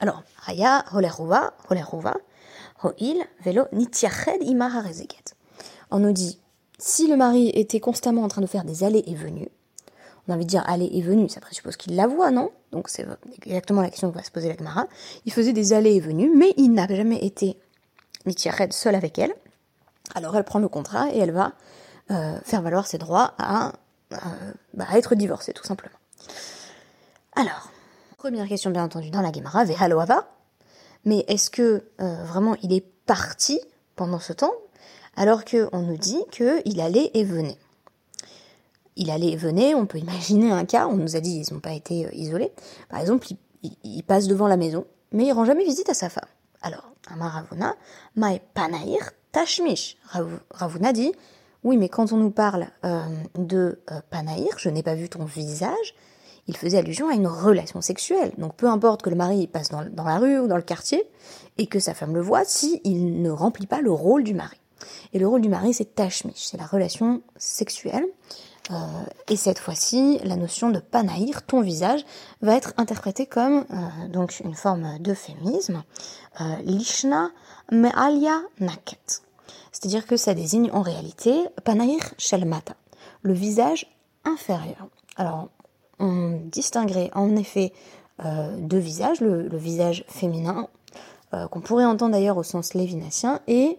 Alors, 0.00 0.22
Haya, 0.46 0.84
Holeruva, 0.92 1.54
Holeruva, 1.68 2.16
Hoil, 2.82 3.22
Velo, 3.44 3.66
Nitiached, 3.72 4.42
Imar 4.42 4.72
On 5.90 5.98
nous 5.98 6.12
dit, 6.12 6.40
si 6.80 7.06
le 7.06 7.16
mari 7.16 7.50
était 7.50 7.78
constamment 7.78 8.22
en 8.22 8.28
train 8.28 8.40
de 8.40 8.46
faire 8.46 8.64
des 8.64 8.84
allées 8.84 9.04
et 9.06 9.14
venues, 9.14 9.48
on 10.26 10.32
a 10.32 10.36
envie 10.36 10.44
de 10.44 10.50
dire 10.50 10.64
aller 10.66 10.88
et 10.92 11.02
venue, 11.02 11.28
ça 11.28 11.40
présuppose 11.40 11.76
qu'il 11.76 11.94
la 11.94 12.06
voit, 12.06 12.30
non? 12.30 12.50
Donc 12.72 12.88
c'est 12.88 13.06
exactement 13.44 13.82
la 13.82 13.90
question 13.90 14.10
que 14.10 14.16
va 14.16 14.22
se 14.22 14.30
poser 14.30 14.48
la 14.48 14.56
Gemara. 14.56 14.86
Il 15.26 15.32
faisait 15.32 15.52
des 15.52 15.72
allées 15.72 15.94
et 15.94 16.00
venues, 16.00 16.30
mais 16.34 16.54
il 16.56 16.72
n'a 16.72 16.86
jamais 16.86 17.24
été 17.24 17.58
Nitiared 18.26 18.72
seul 18.72 18.94
avec 18.94 19.18
elle. 19.18 19.34
Alors 20.14 20.36
elle 20.36 20.44
prend 20.44 20.58
le 20.58 20.68
contrat 20.68 21.10
et 21.12 21.18
elle 21.18 21.32
va 21.32 21.52
euh, 22.10 22.38
faire 22.44 22.62
valoir 22.62 22.86
ses 22.86 22.98
droits 22.98 23.34
à, 23.38 23.72
bah, 24.10 24.18
à, 24.88 24.98
être 24.98 25.14
divorcée, 25.14 25.52
tout 25.52 25.64
simplement. 25.64 25.94
Alors, 27.36 27.70
première 28.18 28.46
question 28.48 28.70
bien 28.70 28.84
entendu 28.84 29.10
dans 29.10 29.22
la 29.22 29.32
Gemara, 29.32 29.64
Vehaloava. 29.64 30.28
Mais 31.04 31.24
est-ce 31.28 31.50
que 31.50 31.84
euh, 32.00 32.24
vraiment 32.24 32.56
il 32.62 32.72
est 32.72 32.84
parti 33.06 33.60
pendant 33.96 34.18
ce 34.18 34.32
temps? 34.32 34.52
Alors 35.16 35.44
qu'on 35.44 35.80
nous 35.80 35.96
dit 35.96 36.22
qu'il 36.30 36.80
allait 36.80 37.10
et 37.14 37.24
venait. 37.24 37.58
Il 38.96 39.10
allait 39.10 39.30
et 39.30 39.36
venait, 39.36 39.74
on 39.74 39.86
peut 39.86 39.98
imaginer 39.98 40.50
un 40.50 40.64
cas, 40.64 40.86
on 40.86 40.96
nous 40.96 41.16
a 41.16 41.20
dit 41.20 41.42
qu'ils 41.42 41.54
n'ont 41.54 41.60
pas 41.60 41.72
été 41.72 42.06
euh, 42.06 42.10
isolés. 42.12 42.52
Par 42.88 43.00
exemple, 43.00 43.28
il, 43.84 44.02
passe 44.02 44.26
devant 44.26 44.48
la 44.48 44.56
maison, 44.56 44.84
mais 45.12 45.26
il 45.26 45.32
rend 45.32 45.44
jamais 45.44 45.64
visite 45.64 45.88
à 45.88 45.94
sa 45.94 46.08
femme. 46.08 46.28
Alors, 46.62 46.92
Amar 47.10 47.32
Ravuna, 47.32 47.76
Mae 48.16 48.40
Panair 48.54 49.12
Tashmish. 49.32 49.96
Ravuna 50.50 50.92
dit, 50.92 51.12
oui, 51.64 51.76
mais 51.76 51.88
quand 51.88 52.12
on 52.12 52.16
nous 52.16 52.30
parle 52.30 52.68
euh, 52.84 53.02
de 53.36 53.80
euh, 53.90 54.00
Panaïr, 54.10 54.58
je 54.58 54.68
n'ai 54.68 54.82
pas 54.82 54.94
vu 54.94 55.08
ton 55.08 55.24
visage, 55.24 55.94
il 56.46 56.56
faisait 56.56 56.78
allusion 56.78 57.08
à 57.08 57.14
une 57.14 57.26
relation 57.26 57.80
sexuelle. 57.80 58.32
Donc 58.38 58.56
peu 58.56 58.66
importe 58.66 59.02
que 59.02 59.10
le 59.10 59.16
mari 59.16 59.46
passe 59.46 59.68
dans, 59.70 59.82
la 59.82 60.18
rue 60.18 60.38
ou 60.38 60.48
dans 60.48 60.56
le 60.56 60.62
quartier 60.62 61.02
et 61.58 61.66
que 61.66 61.78
sa 61.78 61.94
femme 61.94 62.14
le 62.14 62.20
voit, 62.20 62.44
si 62.44 62.80
ne 62.84 63.30
remplit 63.30 63.66
pas 63.66 63.80
le 63.80 63.92
rôle 63.92 64.24
du 64.24 64.34
mari. 64.34 64.59
Et 65.12 65.18
le 65.18 65.26
rôle 65.26 65.40
du 65.40 65.48
mari, 65.48 65.72
c'est 65.74 65.94
tashmish, 65.94 66.36
c'est 66.36 66.56
la 66.56 66.66
relation 66.66 67.22
sexuelle. 67.36 68.06
Euh, 68.70 68.74
et 69.28 69.36
cette 69.36 69.58
fois-ci, 69.58 70.20
la 70.22 70.36
notion 70.36 70.70
de 70.70 70.78
panaïr, 70.78 71.44
ton 71.44 71.60
visage, 71.60 72.04
va 72.40 72.54
être 72.54 72.72
interprétée 72.76 73.26
comme 73.26 73.64
euh, 73.70 74.08
donc 74.08 74.40
une 74.44 74.54
forme 74.54 74.98
d'euphémisme, 75.00 75.82
euh, 76.40 76.56
lishna 76.62 77.30
me'alia 77.72 78.40
naket. 78.60 79.22
C'est-à-dire 79.72 80.06
que 80.06 80.16
ça 80.16 80.34
désigne 80.34 80.70
en 80.72 80.82
réalité 80.82 81.34
panaïr 81.64 82.00
shelmata, 82.18 82.74
le 83.22 83.32
visage 83.32 83.86
inférieur. 84.24 84.88
Alors, 85.16 85.48
on 85.98 86.40
distinguerait 86.44 87.10
en 87.14 87.36
effet 87.36 87.72
deux 88.58 88.78
visages, 88.78 89.20
le, 89.20 89.48
visage 89.56 90.04
féminin, 90.08 90.68
qu'on 91.50 91.60
pourrait 91.60 91.86
entendre 91.86 92.12
d'ailleurs 92.12 92.36
au 92.36 92.42
sens 92.42 92.74
lévinassien, 92.74 93.40
et 93.48 93.78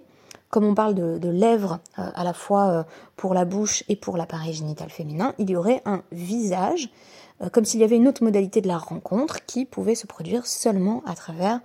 comme 0.51 0.65
on 0.65 0.75
parle 0.75 0.93
de, 0.93 1.29
lèvres 1.29 1.79
euh, 1.97 2.03
à 2.13 2.23
la 2.23 2.33
fois 2.33 2.69
euh, 2.69 2.83
pour 3.15 3.33
la 3.33 3.45
bouche 3.45 3.83
et 3.87 3.95
pour 3.95 4.17
l'appareil 4.17 4.53
génital 4.53 4.89
féminin, 4.89 5.33
il 5.39 5.49
y 5.49 5.55
aurait 5.55 5.81
un 5.85 6.03
visage, 6.11 6.91
euh, 7.41 7.49
comme 7.49 7.65
s'il 7.65 7.79
y 7.79 7.83
avait 7.83 7.95
une 7.95 8.07
autre 8.07 8.23
modalité 8.23 8.61
de 8.61 8.67
la 8.67 8.77
rencontre 8.77 9.45
qui 9.45 9.65
pouvait 9.65 9.95
se 9.95 10.05
produire 10.05 10.45
seulement 10.45 11.01
à 11.07 11.15
travers 11.15 11.61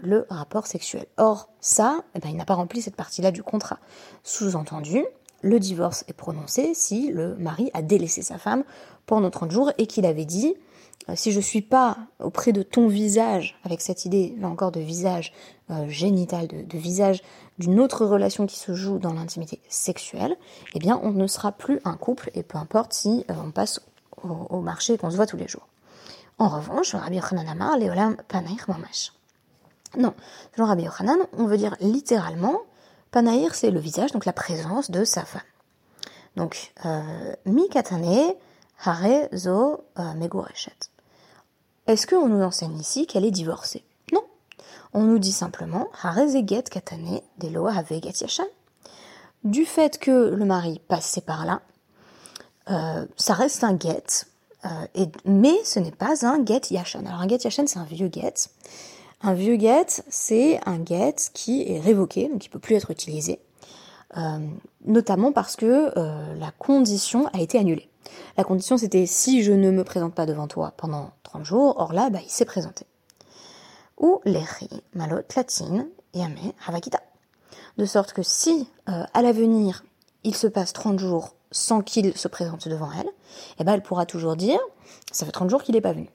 le 0.00 0.26
rapport 0.30 0.66
sexuel. 0.66 1.04
Or, 1.18 1.50
ça, 1.60 2.02
eh 2.14 2.20
ben, 2.20 2.30
il 2.30 2.36
n'a 2.36 2.46
pas 2.46 2.54
rempli 2.54 2.80
cette 2.80 2.96
partie-là 2.96 3.30
du 3.30 3.42
contrat. 3.42 3.78
Sous-entendu, 4.22 5.04
le 5.42 5.60
divorce 5.60 6.02
est 6.08 6.14
prononcé 6.14 6.72
si 6.72 7.10
le 7.10 7.36
mari 7.36 7.70
a 7.74 7.82
délaissé 7.82 8.22
sa 8.22 8.38
femme 8.38 8.64
pendant 9.04 9.28
30 9.28 9.50
jours 9.50 9.72
et 9.76 9.86
qu'il 9.86 10.06
avait 10.06 10.24
dit 10.24 10.54
si 11.14 11.30
je 11.30 11.40
suis 11.40 11.60
pas 11.60 11.98
auprès 12.20 12.52
de 12.52 12.62
ton 12.62 12.88
visage, 12.88 13.58
avec 13.64 13.82
cette 13.82 14.06
idée, 14.06 14.34
là 14.40 14.48
encore, 14.48 14.72
de 14.72 14.80
visage 14.80 15.34
génital, 15.88 16.46
de 16.46 16.78
visage 16.78 17.20
d'une 17.58 17.80
autre 17.80 18.04
relation 18.04 18.46
qui 18.46 18.58
se 18.58 18.74
joue 18.74 18.98
dans 18.98 19.12
l'intimité 19.12 19.60
sexuelle, 19.68 20.36
eh 20.74 20.78
bien 20.78 21.00
on 21.02 21.10
ne 21.10 21.26
sera 21.26 21.52
plus 21.52 21.80
un 21.84 21.96
couple 21.96 22.30
et 22.34 22.42
peu 22.42 22.58
importe 22.58 22.92
si 22.92 23.24
euh, 23.30 23.34
on 23.44 23.50
passe 23.50 23.80
au, 24.22 24.60
marché 24.60 24.94
et 24.94 24.98
qu'on 24.98 25.10
se 25.10 25.16
voit 25.16 25.26
tous 25.26 25.36
les 25.36 25.48
jours. 25.48 25.66
En 26.38 26.48
revanche, 26.48 26.94
Rabbi 26.94 27.16
Yochanan 27.16 27.48
Amar, 27.48 27.78
Leolam 27.78 28.16
Panaïr 28.28 28.64
Mamash. 28.68 29.12
Non, 29.96 30.14
selon 30.54 30.66
Rabbi 30.66 30.82
Yochanan, 30.82 31.18
on 31.38 31.46
veut 31.46 31.56
dire 31.56 31.76
littéralement, 31.80 32.60
Panaïr 33.10 33.54
c'est 33.54 33.70
le 33.70 33.80
visage, 33.80 34.12
donc 34.12 34.24
la 34.24 34.32
présence 34.32 34.90
de 34.90 35.04
sa 35.04 35.24
femme. 35.24 35.42
Donc, 36.36 36.72
euh, 36.84 37.32
Mi 37.46 37.68
Katane, 37.68 38.34
Hare 38.84 39.28
Zo 39.34 39.84
euh, 39.98 40.14
Megoreshet. 40.14 40.90
Est-ce 41.86 42.06
qu'on 42.06 42.28
nous 42.28 42.42
enseigne 42.42 42.78
ici 42.78 43.06
qu'elle 43.06 43.24
est 43.24 43.30
divorcée? 43.30 43.84
On 44.96 45.02
nous 45.02 45.18
dit 45.18 45.32
simplement 45.32 45.88
katane. 46.70 47.20
Du 49.44 49.66
fait 49.66 49.98
que 49.98 50.30
le 50.30 50.44
mari 50.46 50.80
passe 50.88 51.20
par 51.20 51.44
là, 51.44 51.60
euh, 52.70 53.06
ça 53.16 53.34
reste 53.34 53.62
un 53.62 53.78
get, 53.78 54.24
euh, 54.64 55.06
mais 55.26 55.54
ce 55.64 55.78
n'est 55.78 55.92
pas 55.92 56.26
un 56.26 56.44
get 56.44 56.62
yashan. 56.70 57.04
Alors 57.04 57.20
un 57.20 57.28
get 57.28 57.40
yashan, 57.44 57.66
c'est 57.66 57.78
un 57.78 57.84
vieux 57.84 58.10
get. 58.12 58.48
Un 59.20 59.34
vieux 59.34 59.58
get, 59.58 60.02
c'est 60.08 60.60
un 60.66 60.82
get 60.82 61.14
qui 61.34 61.70
est 61.70 61.78
révoqué, 61.78 62.28
donc 62.28 62.38
qui 62.38 62.48
peut 62.48 62.58
plus 62.58 62.74
être 62.74 62.90
utilisé, 62.90 63.38
euh, 64.16 64.38
notamment 64.86 65.30
parce 65.30 65.56
que 65.56 65.92
la 66.38 66.50
condition 66.58 67.26
a 67.34 67.40
été 67.40 67.58
annulée. 67.58 67.90
La 68.38 68.44
condition, 68.44 68.78
c'était 68.78 69.04
si 69.04 69.42
je 69.42 69.52
ne 69.52 69.70
me 69.70 69.84
présente 69.84 70.14
pas 70.14 70.24
devant 70.24 70.48
toi 70.48 70.72
pendant 70.78 71.10
30 71.24 71.44
jours, 71.44 71.74
or 71.78 71.92
là, 71.92 72.08
bah, 72.08 72.20
il 72.24 72.30
s'est 72.30 72.44
présenté 72.46 72.86
ou 73.98 74.20
lechi 74.24 74.68
malot 74.94 75.22
latine 75.34 75.88
yame 76.14 76.52
havakita. 76.66 77.00
De 77.78 77.84
sorte 77.84 78.12
que 78.12 78.22
si 78.22 78.68
euh, 78.88 79.04
à 79.12 79.22
l'avenir 79.22 79.84
il 80.24 80.34
se 80.34 80.46
passe 80.46 80.72
30 80.72 80.98
jours 80.98 81.34
sans 81.52 81.82
qu'il 81.82 82.16
se 82.16 82.28
présente 82.28 82.68
devant 82.68 82.90
elle, 82.92 83.08
eh 83.58 83.64
ben 83.64 83.74
elle 83.74 83.82
pourra 83.82 84.06
toujours 84.06 84.36
dire 84.36 84.58
ça 85.12 85.24
fait 85.24 85.32
30 85.32 85.50
jours 85.50 85.62
qu'il 85.62 85.74
n'est 85.74 85.80
pas 85.80 85.92
venu. 85.92 86.08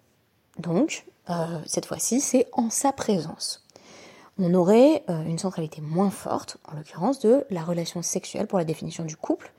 Donc 0.59 1.05
euh, 1.29 1.59
cette 1.65 1.85
fois-ci 1.85 2.21
c'est 2.21 2.47
en 2.53 2.69
sa 2.69 2.91
présence. 2.91 3.65
On 4.37 4.53
aurait 4.53 5.03
euh, 5.09 5.23
une 5.23 5.37
centralité 5.37 5.81
moins 5.81 6.09
forte, 6.09 6.57
en 6.71 6.75
l'occurrence 6.75 7.19
de 7.19 7.45
la 7.49 7.63
relation 7.63 8.01
sexuelle 8.01 8.47
pour 8.47 8.57
la 8.57 8.65
définition 8.65 9.03
du 9.03 9.15
couple. 9.15 9.51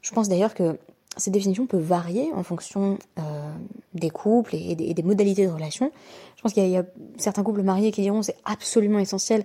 je 0.00 0.12
pense 0.12 0.28
d'ailleurs 0.28 0.54
que 0.54 0.78
ces 1.16 1.30
définitions 1.30 1.66
peuvent 1.66 1.82
varier 1.82 2.32
en 2.32 2.42
fonction 2.42 2.98
euh, 3.18 3.52
des 3.94 4.10
couples 4.10 4.54
et 4.54 4.74
des, 4.74 5.02
modalités 5.02 5.46
de 5.46 5.50
relation. 5.52 5.92
Je 6.36 6.42
pense 6.42 6.54
qu'il 6.54 6.66
y, 6.66 6.76
a 6.76 6.84
certains 7.18 7.42
couples 7.42 7.62
mariés 7.62 7.92
qui 7.92 8.00
diront 8.00 8.22
c'est 8.22 8.36
absolument 8.44 8.98
essentiel. 8.98 9.44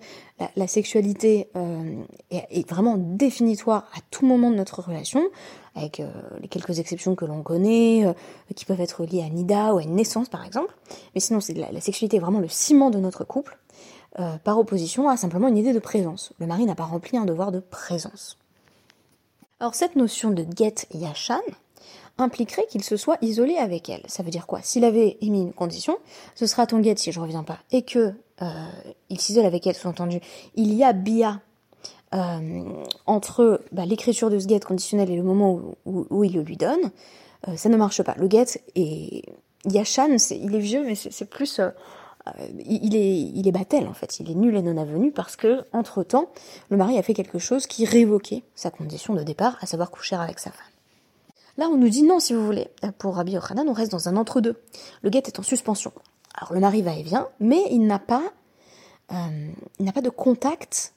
La, 0.55 0.67
sexualité 0.67 1.49
euh, 1.55 2.01
est, 2.31 2.67
vraiment 2.69 2.95
définitoire 2.97 3.89
à 3.95 3.99
tout 4.11 4.25
moment 4.25 4.49
de 4.49 4.55
notre 4.55 4.81
relation, 4.81 5.21
avec 5.75 5.99
euh, 5.99 6.09
les 6.41 6.47
quelques 6.47 6.79
exceptions 6.79 7.15
que 7.15 7.25
l'on 7.25 7.43
connaît, 7.43 8.05
qui 8.55 8.65
peuvent 8.65 8.81
être 8.81 9.05
liées 9.05 9.23
à 9.23 9.29
Nida 9.29 9.73
ou 9.73 9.79
à 9.79 9.83
une 9.83 9.95
naissance 9.95 10.29
par 10.29 10.45
exemple. 10.45 10.73
Mais 11.15 11.21
sinon, 11.21 11.39
la, 11.55 11.71
la, 11.71 11.81
sexualité 11.81 12.17
est 12.17 12.21
vraiment 12.21 12.39
le 12.39 12.49
ciment 12.49 12.89
de 12.89 12.99
notre 12.99 13.25
couple, 13.25 13.57
par 14.43 14.57
opposition 14.57 15.09
à 15.09 15.17
simplement 15.17 15.47
une 15.47 15.57
idée 15.57 15.73
de 15.73 15.79
présence. 15.79 16.33
Le 16.39 16.47
mari 16.47 16.65
n'a 16.65 16.73
pas 16.73 16.85
rempli 16.85 17.17
un 17.17 17.25
devoir 17.25 17.51
de 17.51 17.59
présence. 17.59 18.39
Alors 19.59 19.73
cette 19.73 19.95
notion 19.95 20.29
de 20.29 20.45
get 20.55 20.85
yashan 20.93 21.41
impliquerait 22.19 22.65
qu'il 22.67 22.83
se 22.83 22.95
soit 22.95 23.17
isolé 23.21 23.57
avec 23.57 23.89
elle. 23.89 24.01
Ça 24.07 24.23
veut 24.23 24.29
dire 24.29 24.45
quoi? 24.45 24.61
S'il 24.61 24.83
avait 24.83 25.17
émis 25.21 25.41
une 25.41 25.53
condition, 25.53 25.97
ce 26.35 26.45
sera 26.45 26.67
ton 26.67 26.81
get 26.81 26.95
si 26.97 27.11
je 27.11 27.19
reviens 27.19 27.43
pas, 27.43 27.59
et 27.71 27.83
que 27.83 28.13
euh, 28.41 28.65
il 29.09 29.19
s'isole 29.19 29.45
avec 29.45 29.65
elle, 29.65 29.75
sous-entendu, 29.75 30.19
il 30.55 30.73
y 30.73 30.83
a 30.83 30.93
bia 30.93 31.41
euh, 32.13 32.63
entre 33.05 33.61
bah, 33.71 33.85
l'écriture 33.85 34.29
de 34.29 34.39
ce 34.39 34.47
get 34.47 34.59
conditionnel 34.59 35.09
et 35.09 35.15
le 35.15 35.23
moment 35.23 35.59
où, 35.85 36.23
il 36.23 36.33
le 36.33 36.41
lui 36.41 36.57
donne, 36.57 36.91
euh, 37.47 37.55
ça 37.55 37.69
ne 37.69 37.77
marche 37.77 38.01
pas. 38.03 38.15
Le 38.17 38.29
get 38.29 38.61
est 38.75 39.23
Yashan, 39.65 40.17
il 40.31 40.55
est 40.55 40.59
vieux, 40.59 40.83
mais 40.85 40.95
c'est 40.95 41.29
plus 41.29 41.59
il 42.65 42.95
est, 42.95 43.19
il 43.19 43.51
battel 43.51 43.87
en 43.87 43.93
fait, 43.93 44.19
il 44.19 44.29
est 44.29 44.35
nul 44.35 44.55
et 44.55 44.61
non 44.61 44.77
avenu 44.77 45.11
parce 45.11 45.35
que, 45.35 45.65
entre 45.73 46.03
temps, 46.03 46.29
le 46.69 46.77
mari 46.77 46.97
a 46.97 47.03
fait 47.03 47.13
quelque 47.13 47.39
chose 47.39 47.67
qui 47.67 47.85
révoquait 47.85 48.43
sa 48.55 48.71
condition 48.71 49.13
de 49.13 49.23
départ, 49.23 49.57
à 49.61 49.65
savoir 49.65 49.91
coucher 49.91 50.15
avec 50.15 50.39
sa 50.39 50.51
femme. 50.51 50.65
Là, 51.57 51.69
on 51.71 51.77
nous 51.77 51.89
dit 51.89 52.03
non, 52.03 52.19
si 52.19 52.33
vous 52.33 52.45
voulez. 52.45 52.69
Pour 52.99 53.15
Rabbi 53.15 53.31
Yochanan, 53.31 53.67
on 53.67 53.73
reste 53.73 53.91
dans 53.91 54.07
un 54.07 54.15
entre-deux. 54.15 54.61
Le 55.01 55.09
guet 55.09 55.23
est 55.25 55.39
en 55.39 55.43
suspension. 55.43 55.91
Alors 56.35 56.53
le 56.53 56.59
mari 56.59 56.83
va 56.83 56.93
et 56.93 57.01
vient, 57.01 57.29
mais 57.39 57.63
il 57.71 57.87
n'a 57.87 57.97
pas, 57.97 58.21
euh, 59.11 59.49
il 59.79 59.85
n'a 59.85 59.91
pas 59.91 60.01
de 60.01 60.09
contact 60.09 60.93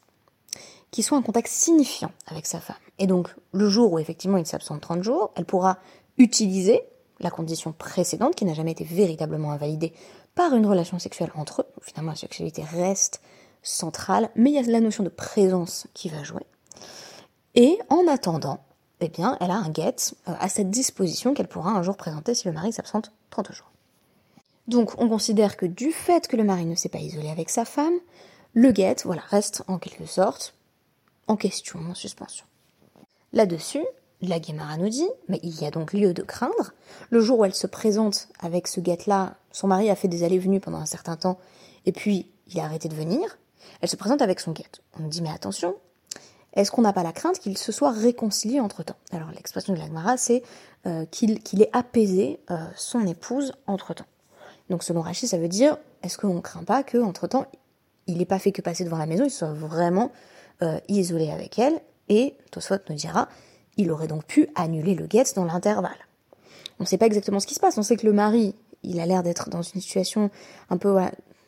qui 0.90 1.02
soit 1.02 1.16
un 1.16 1.22
contact 1.22 1.48
signifiant 1.48 2.12
avec 2.26 2.46
sa 2.46 2.60
femme. 2.60 2.76
Et 2.98 3.06
donc, 3.06 3.28
le 3.52 3.68
jour 3.68 3.92
où 3.92 3.98
effectivement 3.98 4.36
il 4.36 4.46
s'absente 4.46 4.82
30 4.82 5.02
jours, 5.02 5.30
elle 5.36 5.46
pourra 5.46 5.78
utiliser 6.18 6.82
la 7.20 7.30
condition 7.30 7.72
précédente 7.72 8.34
qui 8.34 8.44
n'a 8.44 8.54
jamais 8.54 8.72
été 8.72 8.84
véritablement 8.84 9.52
invalidée 9.52 9.92
par 10.40 10.54
une 10.54 10.64
relation 10.64 10.98
sexuelle 10.98 11.30
entre 11.34 11.60
eux. 11.60 11.66
Finalement, 11.82 12.12
la 12.12 12.16
sexualité 12.16 12.62
reste 12.62 13.20
centrale, 13.60 14.30
mais 14.36 14.48
il 14.48 14.54
y 14.54 14.58
a 14.58 14.62
la 14.62 14.80
notion 14.80 15.04
de 15.04 15.10
présence 15.10 15.86
qui 15.92 16.08
va 16.08 16.22
jouer. 16.22 16.46
Et 17.54 17.78
en 17.90 18.06
attendant, 18.08 18.64
eh 19.00 19.10
bien, 19.10 19.36
elle 19.40 19.50
a 19.50 19.56
un 19.56 19.70
get 19.70 19.96
euh, 20.28 20.32
à 20.40 20.48
cette 20.48 20.70
disposition 20.70 21.34
qu'elle 21.34 21.46
pourra 21.46 21.72
un 21.72 21.82
jour 21.82 21.94
présenter 21.94 22.34
si 22.34 22.48
le 22.48 22.54
mari 22.54 22.72
s'absente 22.72 23.12
30 23.28 23.52
jours. 23.52 23.70
Donc, 24.66 24.92
on 24.96 25.10
considère 25.10 25.58
que 25.58 25.66
du 25.66 25.92
fait 25.92 26.26
que 26.26 26.38
le 26.38 26.44
mari 26.44 26.64
ne 26.64 26.74
s'est 26.74 26.88
pas 26.88 27.00
isolé 27.00 27.28
avec 27.28 27.50
sa 27.50 27.66
femme, 27.66 27.98
le 28.54 28.74
get, 28.74 28.96
voilà, 29.04 29.20
reste 29.28 29.62
en 29.68 29.78
quelque 29.78 30.06
sorte 30.06 30.54
en 31.26 31.36
question, 31.36 31.80
en 31.80 31.94
suspension. 31.94 32.46
Là-dessus, 33.34 33.84
la 34.28 34.38
Guémara 34.38 34.76
nous 34.76 34.88
dit, 34.88 35.08
mais 35.28 35.40
il 35.42 35.60
y 35.60 35.64
a 35.64 35.70
donc 35.70 35.92
lieu 35.92 36.12
de 36.12 36.22
craindre. 36.22 36.72
Le 37.10 37.20
jour 37.20 37.38
où 37.38 37.44
elle 37.44 37.54
se 37.54 37.66
présente 37.66 38.28
avec 38.40 38.68
ce 38.68 38.80
guet-là, 38.80 39.36
son 39.50 39.66
mari 39.66 39.90
a 39.90 39.96
fait 39.96 40.08
des 40.08 40.24
allées-venues 40.24 40.60
pendant 40.60 40.78
un 40.78 40.86
certain 40.86 41.16
temps, 41.16 41.38
et 41.86 41.92
puis 41.92 42.30
il 42.48 42.60
a 42.60 42.64
arrêté 42.64 42.88
de 42.88 42.94
venir. 42.94 43.38
Elle 43.80 43.88
se 43.88 43.96
présente 43.96 44.22
avec 44.22 44.40
son 44.40 44.52
guet. 44.52 44.70
On 44.98 45.02
nous 45.02 45.08
dit, 45.08 45.22
mais 45.22 45.30
attention, 45.30 45.74
est-ce 46.52 46.70
qu'on 46.70 46.82
n'a 46.82 46.92
pas 46.92 47.02
la 47.02 47.12
crainte 47.12 47.38
qu'il 47.38 47.56
se 47.56 47.72
soit 47.72 47.92
réconcilié 47.92 48.60
entre-temps? 48.60 48.96
Alors 49.12 49.30
l'expression 49.30 49.72
de 49.72 49.78
la 49.78 49.86
Guémara, 49.86 50.16
c'est 50.16 50.42
euh, 50.86 51.06
qu'il 51.06 51.62
ait 51.62 51.70
apaisé 51.72 52.40
euh, 52.50 52.58
son 52.76 53.06
épouse 53.06 53.52
entre-temps. 53.66 54.06
Donc 54.68 54.82
selon 54.82 55.00
Rachid, 55.00 55.28
ça 55.28 55.38
veut 55.38 55.48
dire, 55.48 55.78
est-ce 56.02 56.18
qu'on 56.18 56.34
ne 56.34 56.40
craint 56.40 56.64
pas 56.64 56.82
qu'entre-temps, 56.82 57.46
il 58.06 58.18
n'ait 58.18 58.26
pas 58.26 58.38
fait 58.38 58.52
que 58.52 58.62
passer 58.62 58.84
devant 58.84 58.98
la 58.98 59.06
maison, 59.06 59.24
il 59.24 59.30
soit 59.30 59.52
vraiment 59.52 60.10
isolé 60.88 61.30
avec 61.30 61.58
elle, 61.58 61.80
et 62.10 62.34
Tosfot 62.50 62.74
nous 62.90 62.94
dira, 62.94 63.28
il 63.80 63.90
aurait 63.90 64.06
donc 64.06 64.24
pu 64.24 64.48
annuler 64.54 64.94
le 64.94 65.06
guet 65.06 65.24
dans 65.34 65.44
l'intervalle. 65.44 66.06
On 66.78 66.84
ne 66.84 66.88
sait 66.88 66.98
pas 66.98 67.06
exactement 67.06 67.40
ce 67.40 67.46
qui 67.46 67.54
se 67.54 67.60
passe, 67.60 67.76
on 67.78 67.82
sait 67.82 67.96
que 67.96 68.06
le 68.06 68.12
mari, 68.12 68.54
il 68.82 69.00
a 69.00 69.06
l'air 69.06 69.22
d'être 69.22 69.50
dans 69.50 69.62
une 69.62 69.80
situation 69.80 70.30
un 70.70 70.76
peu, 70.76 70.96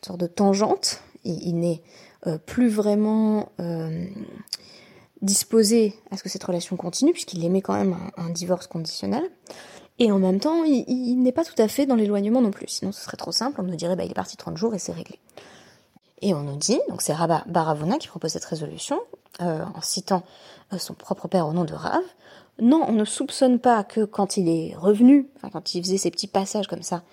de 0.09 0.27
tangente, 0.27 1.01
il 1.23 1.55
n'est 1.55 1.81
plus 2.45 2.69
vraiment 2.69 3.49
disposé 5.23 5.95
à 6.11 6.17
ce 6.17 6.23
que 6.23 6.29
cette 6.29 6.43
relation 6.43 6.75
continue, 6.75 7.13
puisqu'il 7.13 7.43
aimait 7.43 7.61
quand 7.61 7.73
même 7.73 7.95
un, 8.17 8.29
divorce 8.29 8.67
conditionnel. 8.67 9.23
Et 9.97 10.11
en 10.11 10.19
même 10.19 10.39
temps, 10.39 10.63
il, 10.65 11.15
n'est 11.21 11.31
pas 11.31 11.45
tout 11.45 11.59
à 11.59 11.67
fait 11.67 11.85
dans 11.85 11.95
l'éloignement 11.95 12.41
non 12.41 12.51
plus. 12.51 12.67
Sinon, 12.67 12.91
ce 12.91 13.01
serait 13.01 13.17
trop 13.17 13.31
simple. 13.31 13.61
On 13.61 13.63
nous 13.63 13.75
dirait, 13.75 13.95
bah, 13.95 14.03
il 14.03 14.11
est 14.11 14.15
parti 14.15 14.37
30 14.37 14.57
jours 14.57 14.75
et 14.75 14.79
c'est 14.79 14.91
réglé. 14.91 15.19
Et 16.25 16.33
on 16.33 16.41
nous 16.41 16.55
dit, 16.55 16.79
donc 16.87 17.01
c'est 17.01 17.11
Rabba 17.11 17.43
Baravuna 17.47 17.97
qui 17.97 18.07
propose 18.07 18.31
cette 18.31 18.45
résolution, 18.45 18.97
euh, 19.41 19.65
en 19.75 19.81
citant 19.81 20.23
euh, 20.71 20.77
son 20.77 20.93
propre 20.93 21.27
père 21.27 21.45
au 21.45 21.51
nom 21.51 21.65
de 21.65 21.73
Rav. 21.73 22.01
Non, 22.61 22.85
on 22.87 22.93
ne 22.93 23.03
soupçonne 23.03 23.59
pas 23.59 23.83
que 23.83 24.05
quand 24.05 24.37
il 24.37 24.47
est 24.47 24.73
revenu, 24.73 25.29
enfin 25.35 25.49
quand 25.49 25.75
il 25.75 25.83
faisait 25.83 25.97
ces 25.97 26.11
petits 26.11 26.27
passages 26.27 26.67
comme 26.67 26.81
ça, 26.81 27.03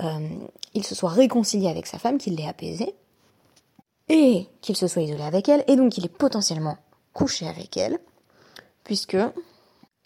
euh, 0.00 0.28
il 0.72 0.82
se 0.82 0.94
soit 0.94 1.10
réconcilié 1.10 1.68
avec 1.68 1.86
sa 1.86 1.98
femme, 1.98 2.16
qu'il 2.16 2.36
l'ait 2.36 2.48
apaisé, 2.48 2.94
et 4.08 4.48
qu'il 4.62 4.76
se 4.76 4.86
soit 4.86 5.02
isolé 5.02 5.24
avec 5.24 5.46
elle, 5.50 5.62
et 5.66 5.76
donc 5.76 5.98
il 5.98 6.06
est 6.06 6.16
potentiellement 6.16 6.78
coucher 7.12 7.46
avec 7.46 7.76
elle, 7.76 7.98
puisque 8.82 9.18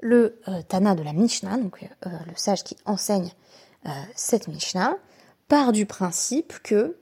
le 0.00 0.41
Tana 0.69 0.97
de 0.97 1.05
la 1.05 1.12
Mishnah, 1.12 1.59
donc 1.59 1.88
le 2.05 2.33
sage 2.37 2.65
qui 2.65 2.77
enseigne 2.87 3.31
cette 4.15 4.49
Mishnah, 4.49 4.97
part 5.49 5.73
du 5.73 5.87
principe 5.87 6.55
que 6.62 6.97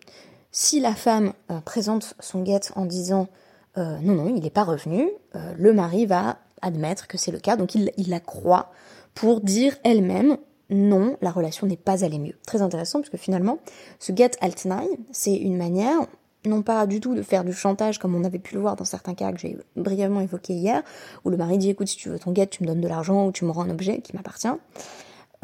si 0.58 0.80
la 0.80 0.94
femme 0.94 1.34
présente 1.66 2.14
son 2.18 2.42
guette 2.42 2.72
en 2.76 2.86
disant 2.86 3.28
non, 3.76 4.00
non, 4.00 4.26
il 4.34 4.42
n'est 4.42 4.48
pas 4.48 4.64
revenu, 4.64 5.10
le 5.34 5.72
mari 5.74 6.06
va 6.06 6.38
admettre 6.62 7.08
que 7.08 7.18
c'est 7.18 7.30
le 7.30 7.38
cas, 7.38 7.56
donc 7.56 7.74
il, 7.74 7.92
la 8.08 8.20
croit 8.20 8.70
pour 9.14 9.42
dire 9.42 9.76
elle-même 9.84 10.38
non, 10.70 11.18
la 11.20 11.30
relation 11.30 11.66
n'est 11.66 11.76
pas 11.76 12.04
allée 12.04 12.18
mieux. 12.18 12.36
Très 12.46 12.62
intéressant, 12.62 13.00
puisque 13.00 13.22
finalement, 13.22 13.58
ce 14.00 14.12
get 14.16 14.30
altnai, 14.40 14.88
c'est 15.12 15.36
une 15.36 15.58
manière, 15.58 16.00
non 16.46 16.62
pas 16.62 16.86
du 16.86 17.00
tout 17.00 17.14
de 17.14 17.20
faire 17.20 17.44
du 17.44 17.52
chantage 17.52 17.98
comme 17.98 18.14
on 18.14 18.24
avait 18.24 18.38
pu 18.38 18.54
le 18.54 18.62
voir 18.62 18.76
dans 18.76 18.86
certains 18.86 19.14
cas 19.14 19.32
que 19.32 19.38
j'ai 19.38 19.58
brièvement 19.76 20.20
évoqué 20.22 20.54
hier, 20.54 20.82
où 21.26 21.30
le 21.30 21.36
mari 21.36 21.58
dit 21.58 21.68
écoute 21.68 21.88
si 21.88 21.98
tu 21.98 22.08
veux 22.08 22.18
ton 22.18 22.32
guette 22.32 22.48
tu 22.48 22.62
me 22.62 22.68
donnes 22.68 22.80
de 22.80 22.88
l'argent 22.88 23.26
ou 23.26 23.32
tu 23.32 23.44
me 23.44 23.50
rends 23.50 23.64
un 23.64 23.70
objet 23.70 24.00
qui 24.00 24.16
m'appartient, 24.16 24.48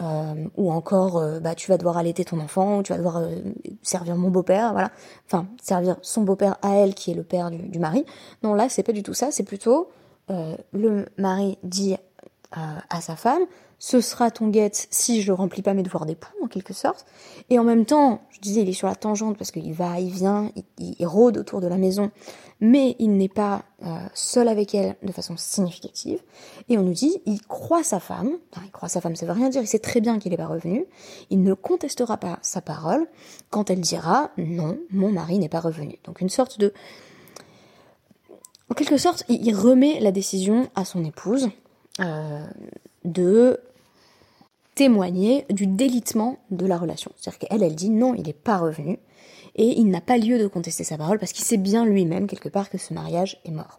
euh, 0.02 0.48
ou 0.56 0.72
encore 0.72 1.18
euh, 1.18 1.40
bah 1.40 1.54
tu 1.54 1.70
vas 1.70 1.78
devoir 1.78 1.96
allaiter 1.96 2.24
ton 2.24 2.40
enfant, 2.40 2.78
ou 2.78 2.82
tu 2.82 2.92
vas 2.92 2.98
devoir 2.98 3.18
euh, 3.18 3.36
servir 3.82 4.16
mon 4.16 4.30
beau-père, 4.30 4.72
voilà, 4.72 4.90
enfin 5.26 5.46
servir 5.62 5.96
son 6.02 6.22
beau-père 6.22 6.56
à 6.62 6.74
elle 6.74 6.94
qui 6.94 7.10
est 7.12 7.14
le 7.14 7.22
père 7.22 7.50
du, 7.50 7.58
du 7.58 7.78
mari. 7.78 8.04
Non 8.42 8.54
là 8.54 8.68
c'est 8.68 8.82
pas 8.82 8.92
du 8.92 9.02
tout 9.02 9.14
ça, 9.14 9.30
c'est 9.30 9.44
plutôt 9.44 9.90
le 10.72 11.04
mari 11.18 11.58
dit 11.62 11.94
à 12.52 13.00
sa 13.02 13.16
femme 13.16 13.42
ce 13.84 14.00
sera 14.00 14.30
ton 14.30 14.46
guette 14.46 14.86
si 14.90 15.22
je 15.22 15.32
remplis 15.32 15.60
pas 15.60 15.74
mes 15.74 15.82
devoirs 15.82 16.06
d'époux, 16.06 16.36
en 16.40 16.46
quelque 16.46 16.72
sorte. 16.72 17.04
Et 17.50 17.58
en 17.58 17.64
même 17.64 17.84
temps, 17.84 18.22
je 18.30 18.38
disais, 18.38 18.60
il 18.60 18.68
est 18.68 18.74
sur 18.74 18.86
la 18.86 18.94
tangente 18.94 19.36
parce 19.36 19.50
qu'il 19.50 19.72
va, 19.72 19.98
il 19.98 20.12
vient, 20.12 20.52
il, 20.78 21.04
rôde 21.04 21.36
autour 21.36 21.60
de 21.60 21.66
la 21.66 21.78
maison, 21.78 22.12
mais 22.60 22.94
il 23.00 23.16
n'est 23.16 23.28
pas 23.28 23.64
euh, 23.84 23.98
seul 24.14 24.46
avec 24.46 24.76
elle 24.76 24.94
de 25.02 25.10
façon 25.10 25.36
significative. 25.36 26.20
Et 26.68 26.78
on 26.78 26.82
nous 26.82 26.92
dit, 26.92 27.22
il 27.26 27.42
croit 27.42 27.82
sa 27.82 27.98
femme, 27.98 28.30
il 28.64 28.70
croit 28.70 28.88
sa 28.88 29.00
femme, 29.00 29.16
ça 29.16 29.26
veut 29.26 29.32
rien 29.32 29.48
dire, 29.48 29.62
il 29.62 29.66
sait 29.66 29.80
très 29.80 30.00
bien 30.00 30.20
qu'il 30.20 30.30
n'est 30.30 30.36
pas 30.36 30.46
revenu, 30.46 30.86
il 31.30 31.42
ne 31.42 31.52
contestera 31.52 32.18
pas 32.18 32.38
sa 32.40 32.60
parole 32.60 33.08
quand 33.50 33.68
elle 33.68 33.80
dira, 33.80 34.30
non, 34.38 34.78
mon 34.92 35.10
mari 35.10 35.40
n'est 35.40 35.48
pas 35.48 35.58
revenu. 35.58 35.98
Donc 36.04 36.20
une 36.20 36.30
sorte 36.30 36.60
de... 36.60 36.72
En 38.70 38.74
quelque 38.74 38.96
sorte, 38.96 39.24
il 39.28 39.52
remet 39.56 39.98
la 39.98 40.12
décision 40.12 40.70
à 40.76 40.84
son 40.84 41.04
épouse. 41.04 41.50
Euh, 42.00 42.46
de 43.04 43.60
témoigner 44.82 45.46
du 45.48 45.68
délitement 45.68 46.38
de 46.50 46.66
la 46.66 46.76
relation. 46.76 47.12
C'est-à-dire 47.16 47.38
qu'elle, 47.38 47.62
elle 47.62 47.76
dit 47.76 47.88
non, 47.88 48.14
il 48.14 48.24
n'est 48.24 48.32
pas 48.32 48.58
revenu, 48.58 48.98
et 49.54 49.78
il 49.78 49.88
n'a 49.90 50.00
pas 50.00 50.18
lieu 50.18 50.40
de 50.40 50.48
contester 50.48 50.82
sa 50.82 50.98
parole 50.98 51.20
parce 51.20 51.32
qu'il 51.32 51.44
sait 51.44 51.56
bien 51.56 51.84
lui-même, 51.84 52.26
quelque 52.26 52.48
part, 52.48 52.68
que 52.68 52.78
ce 52.78 52.92
mariage 52.92 53.40
est 53.44 53.52
mort. 53.52 53.78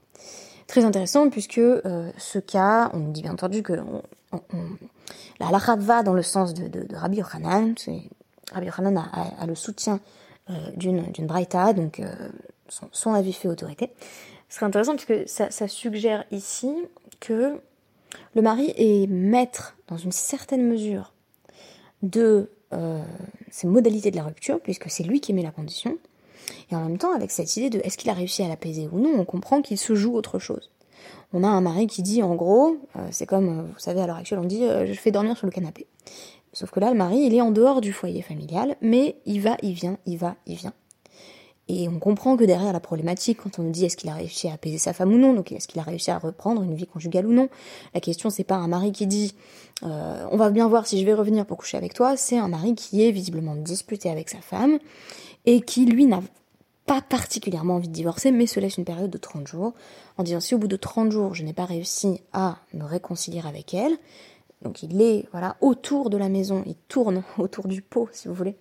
Très 0.66 0.86
intéressant, 0.86 1.30
puisque 1.30 1.58
euh, 1.58 2.10
ce 2.18 2.40
cas, 2.40 2.90
on 2.94 3.10
dit 3.10 3.22
bien 3.22 3.34
entendu 3.34 3.64
que 3.64 3.74
la 5.42 5.48
halakha 5.48 5.76
va 5.76 6.04
dans 6.04 6.14
le 6.14 6.22
sens 6.22 6.54
de 6.54 6.96
Rabbi 6.96 7.18
Yochanan, 7.18 7.76
Rabbi 8.54 8.68
Yochanan 8.68 8.96
a, 8.96 9.46
le 9.46 9.56
soutien 9.56 10.00
euh, 10.50 10.54
d'une 10.78 11.28
braïta, 11.28 11.74
donc 11.74 12.00
euh, 12.00 12.30
son, 12.70 13.14
avis 13.14 13.34
fait 13.34 13.50
autorité. 13.50 13.92
Ce 14.48 14.56
serait 14.56 14.68
intéressant 14.68 14.96
puisque 14.96 15.28
ça, 15.28 15.52
ça 15.52 15.68
suggère 15.68 16.24
ici 16.32 16.74
que 17.20 17.60
le 18.36 18.42
mari 18.42 18.74
est 18.78 19.08
maître, 19.08 19.78
dans 19.88 19.98
une 19.98 20.12
certaine 20.12 20.68
mesure, 20.68 21.14
de 22.02 22.50
euh, 22.74 23.04
ses 23.52 23.68
modalités 23.68 24.12
de 24.12 24.16
la 24.16 24.24
rupture, 24.24 24.60
puisque 24.60 24.90
c'est 24.90 25.04
lui 25.04 25.22
qui 25.22 25.34
met 25.34 25.44
la 25.44 25.52
condition. 25.52 25.98
Et 26.72 26.76
en 26.76 26.82
même 26.82 26.98
temps, 26.98 27.14
avec 27.14 27.32
cette 27.32 27.56
idée 27.58 27.70
de 27.70 27.80
est-ce 27.84 27.98
qu'il 27.98 28.10
a 28.10 28.14
réussi 28.14 28.44
à 28.44 28.48
l'apaiser 28.48 28.90
ou 28.92 29.00
non, 29.00 29.14
on 29.18 29.26
comprend 29.26 29.62
qu'il 29.62 29.78
se 29.78 29.96
joue 29.96 30.16
autre 30.16 30.40
chose. 30.40 30.72
On 31.32 31.44
a 31.44 31.48
un 31.48 31.62
mari 31.62 31.88
qui 31.88 32.02
dit 32.02 32.22
en 32.22 32.36
gros, 32.36 32.78
euh, 32.96 33.08
c'est 33.12 33.26
comme, 33.26 33.50
euh, 33.50 33.64
vous 33.64 33.80
savez, 33.80 34.02
à 34.02 34.08
l'heure 34.08 34.18
actuelle, 34.18 34.40
on 34.40 34.46
dit 34.46 34.64
je 34.64 34.94
fais 34.94 35.12
dormir 35.12 35.38
sur 35.38 35.48
le 35.48 35.52
canapé. 35.52 35.88
Sauf 36.52 36.70
que 36.70 36.80
là, 36.80 36.92
le 36.92 36.98
mari, 36.98 37.18
il 37.18 37.34
est 37.34 37.42
en 37.42 37.52
dehors 37.52 37.82
du 37.82 37.92
foyer 37.92 38.22
familial, 38.22 38.76
mais 38.82 39.16
il 39.26 39.42
va, 39.42 39.58
il 39.64 39.74
vient, 39.74 39.98
il 40.06 40.18
va, 40.18 40.36
il 40.46 40.56
vient. 40.56 40.74
Et 41.70 41.88
on 41.88 41.98
comprend 41.98 42.36
que 42.36 42.44
derrière 42.44 42.74
la 42.74 42.82
problématique, 42.82 43.40
quand 43.44 43.58
on 43.58 43.64
nous 43.64 43.72
dit 43.72 43.86
est-ce 43.86 43.96
qu'il 43.96 44.10
a 44.10 44.16
réussi 44.16 44.50
à 44.50 44.54
apaiser 44.54 44.78
sa 44.78 44.92
femme 44.92 45.14
ou 45.14 45.18
non, 45.18 45.34
donc 45.34 45.52
est-ce 45.54 45.68
qu'il 45.68 45.80
a 45.80 45.84
réussi 45.84 46.12
à 46.12 46.18
reprendre 46.18 46.62
une 46.62 46.76
vie 46.76 46.86
conjugale 46.86 47.26
ou 47.26 47.32
non, 47.32 47.48
la 47.94 48.02
question 48.02 48.30
c'est 48.30 48.44
pas 48.44 48.56
un 48.56 48.68
mari 48.68 48.92
qui 48.92 49.08
dit 49.08 49.34
euh, 49.84 50.28
on 50.32 50.38
va 50.38 50.50
bien 50.50 50.68
voir 50.68 50.88
si 50.88 51.00
je 51.00 51.06
vais 51.06 51.14
revenir 51.14 51.46
pour 51.46 51.58
coucher 51.58 51.78
avec 51.78 51.94
toi, 51.94 52.18
c'est 52.18 52.38
un 52.38 52.50
mari 52.50 52.76
qui 52.76 53.06
est 53.06 53.12
visiblement 53.12 53.56
disputé 53.56 54.10
avec 54.10 54.30
sa 54.30 54.40
femme 54.40 54.78
et 55.46 55.62
qui 55.62 55.86
lui 55.86 56.06
n'a 56.06 56.22
pas 56.86 57.02
particulièrement 57.02 57.76
envie 57.76 57.88
de 57.88 57.94
divorcer, 57.94 58.32
mais 58.32 58.46
se 58.46 58.60
laisse 58.60 58.78
une 58.78 58.84
période 58.84 59.10
de 59.10 59.18
30 59.18 59.48
jours, 59.48 59.74
en 60.18 60.24
disant 60.24 60.42
si 60.42 60.54
au 60.54 60.58
bout 60.58 60.68
de 60.68 60.76
30 60.76 61.12
jours 61.12 61.34
je 61.34 61.44
n'ai 61.44 61.54
pas 61.54 61.66
réussi 61.66 62.22
à 62.34 62.58
me 62.74 62.84
réconcilier 62.84 63.42
avec 63.48 63.74
elle, 63.74 63.98
donc 64.64 64.84
il 64.84 65.02
est 65.02 65.28
voilà 65.32 65.56
autour 65.62 66.10
de 66.10 66.18
la 66.18 66.28
maison, 66.28 66.62
il 66.66 66.76
tourne 66.76 67.24
autour 67.38 67.70
du 67.70 67.82
pot 67.82 68.10
si 68.12 68.28
vous 68.28 68.34
voulez, 68.34 68.58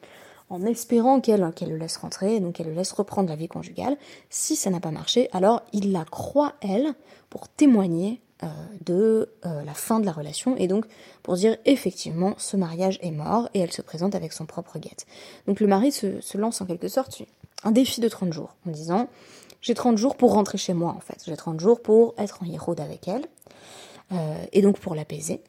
en 0.52 0.62
espérant 0.66 1.20
qu'elle 1.20 1.40
le 1.40 1.76
laisse 1.78 1.96
rentrer, 1.96 2.38
donc 2.38 2.54
qu'elle 2.54 2.66
le 2.66 2.74
laisse 2.74 2.92
reprendre 2.92 3.30
la 3.30 3.36
vie 3.36 3.48
conjugale. 3.48 3.96
Si 4.28 4.54
ça 4.54 4.68
n'a 4.68 4.80
pas 4.80 4.90
marché, 4.90 5.30
alors 5.32 5.62
il 5.72 5.92
la 5.92 6.04
croit, 6.04 6.52
elle, 6.60 6.94
pour 7.30 7.48
témoigner 7.48 8.20
euh, 8.42 8.48
de 8.84 9.30
euh, 9.46 9.64
la 9.64 9.72
fin 9.72 9.98
de 9.98 10.04
la 10.04 10.12
relation 10.12 10.54
et 10.56 10.68
donc 10.68 10.84
pour 11.22 11.36
dire 11.36 11.56
effectivement 11.64 12.34
ce 12.36 12.58
mariage 12.58 12.98
est 13.00 13.12
mort 13.12 13.48
et 13.54 13.60
elle 13.60 13.72
se 13.72 13.80
présente 13.80 14.14
avec 14.14 14.34
son 14.34 14.44
propre 14.44 14.78
guette. 14.78 15.06
Donc 15.46 15.58
le 15.60 15.66
mari 15.66 15.90
se, 15.90 16.36
lance 16.36 16.60
en 16.60 16.66
quelque 16.66 16.88
sorte 16.88 17.22
un 17.64 17.70
défi 17.70 18.02
de 18.02 18.08
30 18.08 18.32
jours 18.32 18.54
en 18.66 18.72
disant 18.72 19.08
j'ai 19.62 19.74
30 19.74 19.96
jours 19.96 20.16
pour 20.16 20.32
rentrer 20.32 20.58
chez 20.58 20.74
moi 20.74 20.92
en 20.94 21.00
fait, 21.00 21.22
j'ai 21.24 21.36
30 21.36 21.60
jours 21.60 21.80
pour 21.80 22.14
être 22.18 22.42
en 22.42 22.52
hérode 22.52 22.80
avec 22.80 23.08
elle 23.08 23.24
euh, 24.12 24.44
et 24.52 24.60
donc 24.60 24.78
pour 24.80 24.94
l'apaiser 24.94 25.40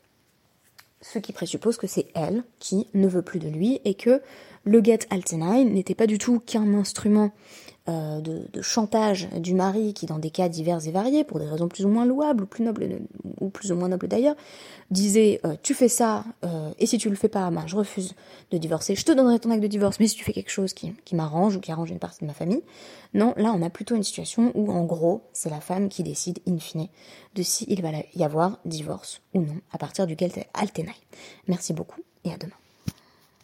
ce 1.04 1.20
qui 1.20 1.34
présuppose 1.34 1.78
que 1.78 1.88
c'est 1.88 2.08
elle 2.16 2.44
qui 2.60 2.88
ne 2.94 3.08
veut 3.08 3.22
plus 3.22 3.40
de 3.40 3.50
lui 3.50 3.80
et 3.86 3.94
que 3.94 4.22
le 4.64 4.84
get 4.84 5.00
Altenheim 5.10 5.70
n'était 5.70 5.96
pas 5.96 6.08
du 6.08 6.18
tout 6.18 6.40
qu'un 6.40 6.74
instrument 6.74 7.32
euh, 7.90 8.22
de, 8.22 8.62
chantage 8.62 9.28
du 9.32 9.54
mari 9.54 9.94
qui, 9.94 10.06
dans 10.06 10.18
des 10.18 10.30
cas 10.30 10.48
divers 10.48 10.88
et 10.88 10.92
variés, 10.92 11.26
pour 11.26 11.40
des 11.40 11.46
raisons 11.46 11.68
plus 11.68 11.86
ou 11.86 11.90
moins 11.90 12.06
louables 12.06 12.44
ou 12.44 12.48
plus 12.48 12.64
nobles 12.64 13.02
ou 13.42 13.50
plus 13.50 13.74
ou 13.74 13.76
moins 13.76 13.90
nobles 13.90 14.08
d'ailleurs, 14.08 14.36
disait 14.90 15.42
euh, 15.46 15.56
tu 15.62 15.74
fais 15.74 15.90
ça 15.90 16.24
euh, 16.46 16.72
et 16.80 16.86
si 16.86 16.98
tu 16.98 17.10
le 17.10 17.16
fais 17.18 17.28
pas, 17.28 17.52
ben, 17.52 17.66
je 17.68 17.76
refuse 17.76 18.16
de 18.52 18.58
divorcer. 18.58 18.96
Je 18.96 19.04
te 19.04 19.12
donnerai 19.12 19.38
ton 19.40 19.52
acte 19.52 19.62
de 19.62 19.68
divorce, 19.68 20.00
mais 20.00 20.08
si 20.08 20.16
tu 20.16 20.24
fais 20.24 20.32
quelque 20.32 20.50
chose 20.50 20.74
qui, 20.74 20.94
qui 21.04 21.16
m'arrange 21.16 21.58
ou 21.58 21.60
qui 21.60 21.74
arrange 21.74 21.92
une 21.92 22.00
partie 22.00 22.22
de 22.22 22.26
ma 22.26 22.34
famille, 22.34 22.64
non, 23.14 23.34
là 23.36 23.54
on 23.54 23.62
a 23.62 23.70
plutôt 23.70 23.96
une 23.96 24.04
situation 24.04 24.54
où 24.56 24.72
en 24.72 24.86
gros 24.86 25.24
c'est 25.34 25.50
la 25.50 25.60
femme 25.60 25.90
qui 25.90 26.04
décide 26.04 26.40
in 26.48 26.60
fine 26.60 26.88
de 27.36 27.44
s'il 27.44 27.82
va 27.82 27.90
y 28.16 28.24
avoir 28.24 28.60
divorce 28.64 29.22
ou 29.34 29.42
non 29.42 29.58
à 29.74 29.78
partir 29.78 30.08
duquel 30.08 30.32
Altenheim. 30.54 30.94
Merci 31.48 31.74
beaucoup 31.74 32.00
et 32.24 32.32
à 32.32 32.38
demain. 32.38 32.63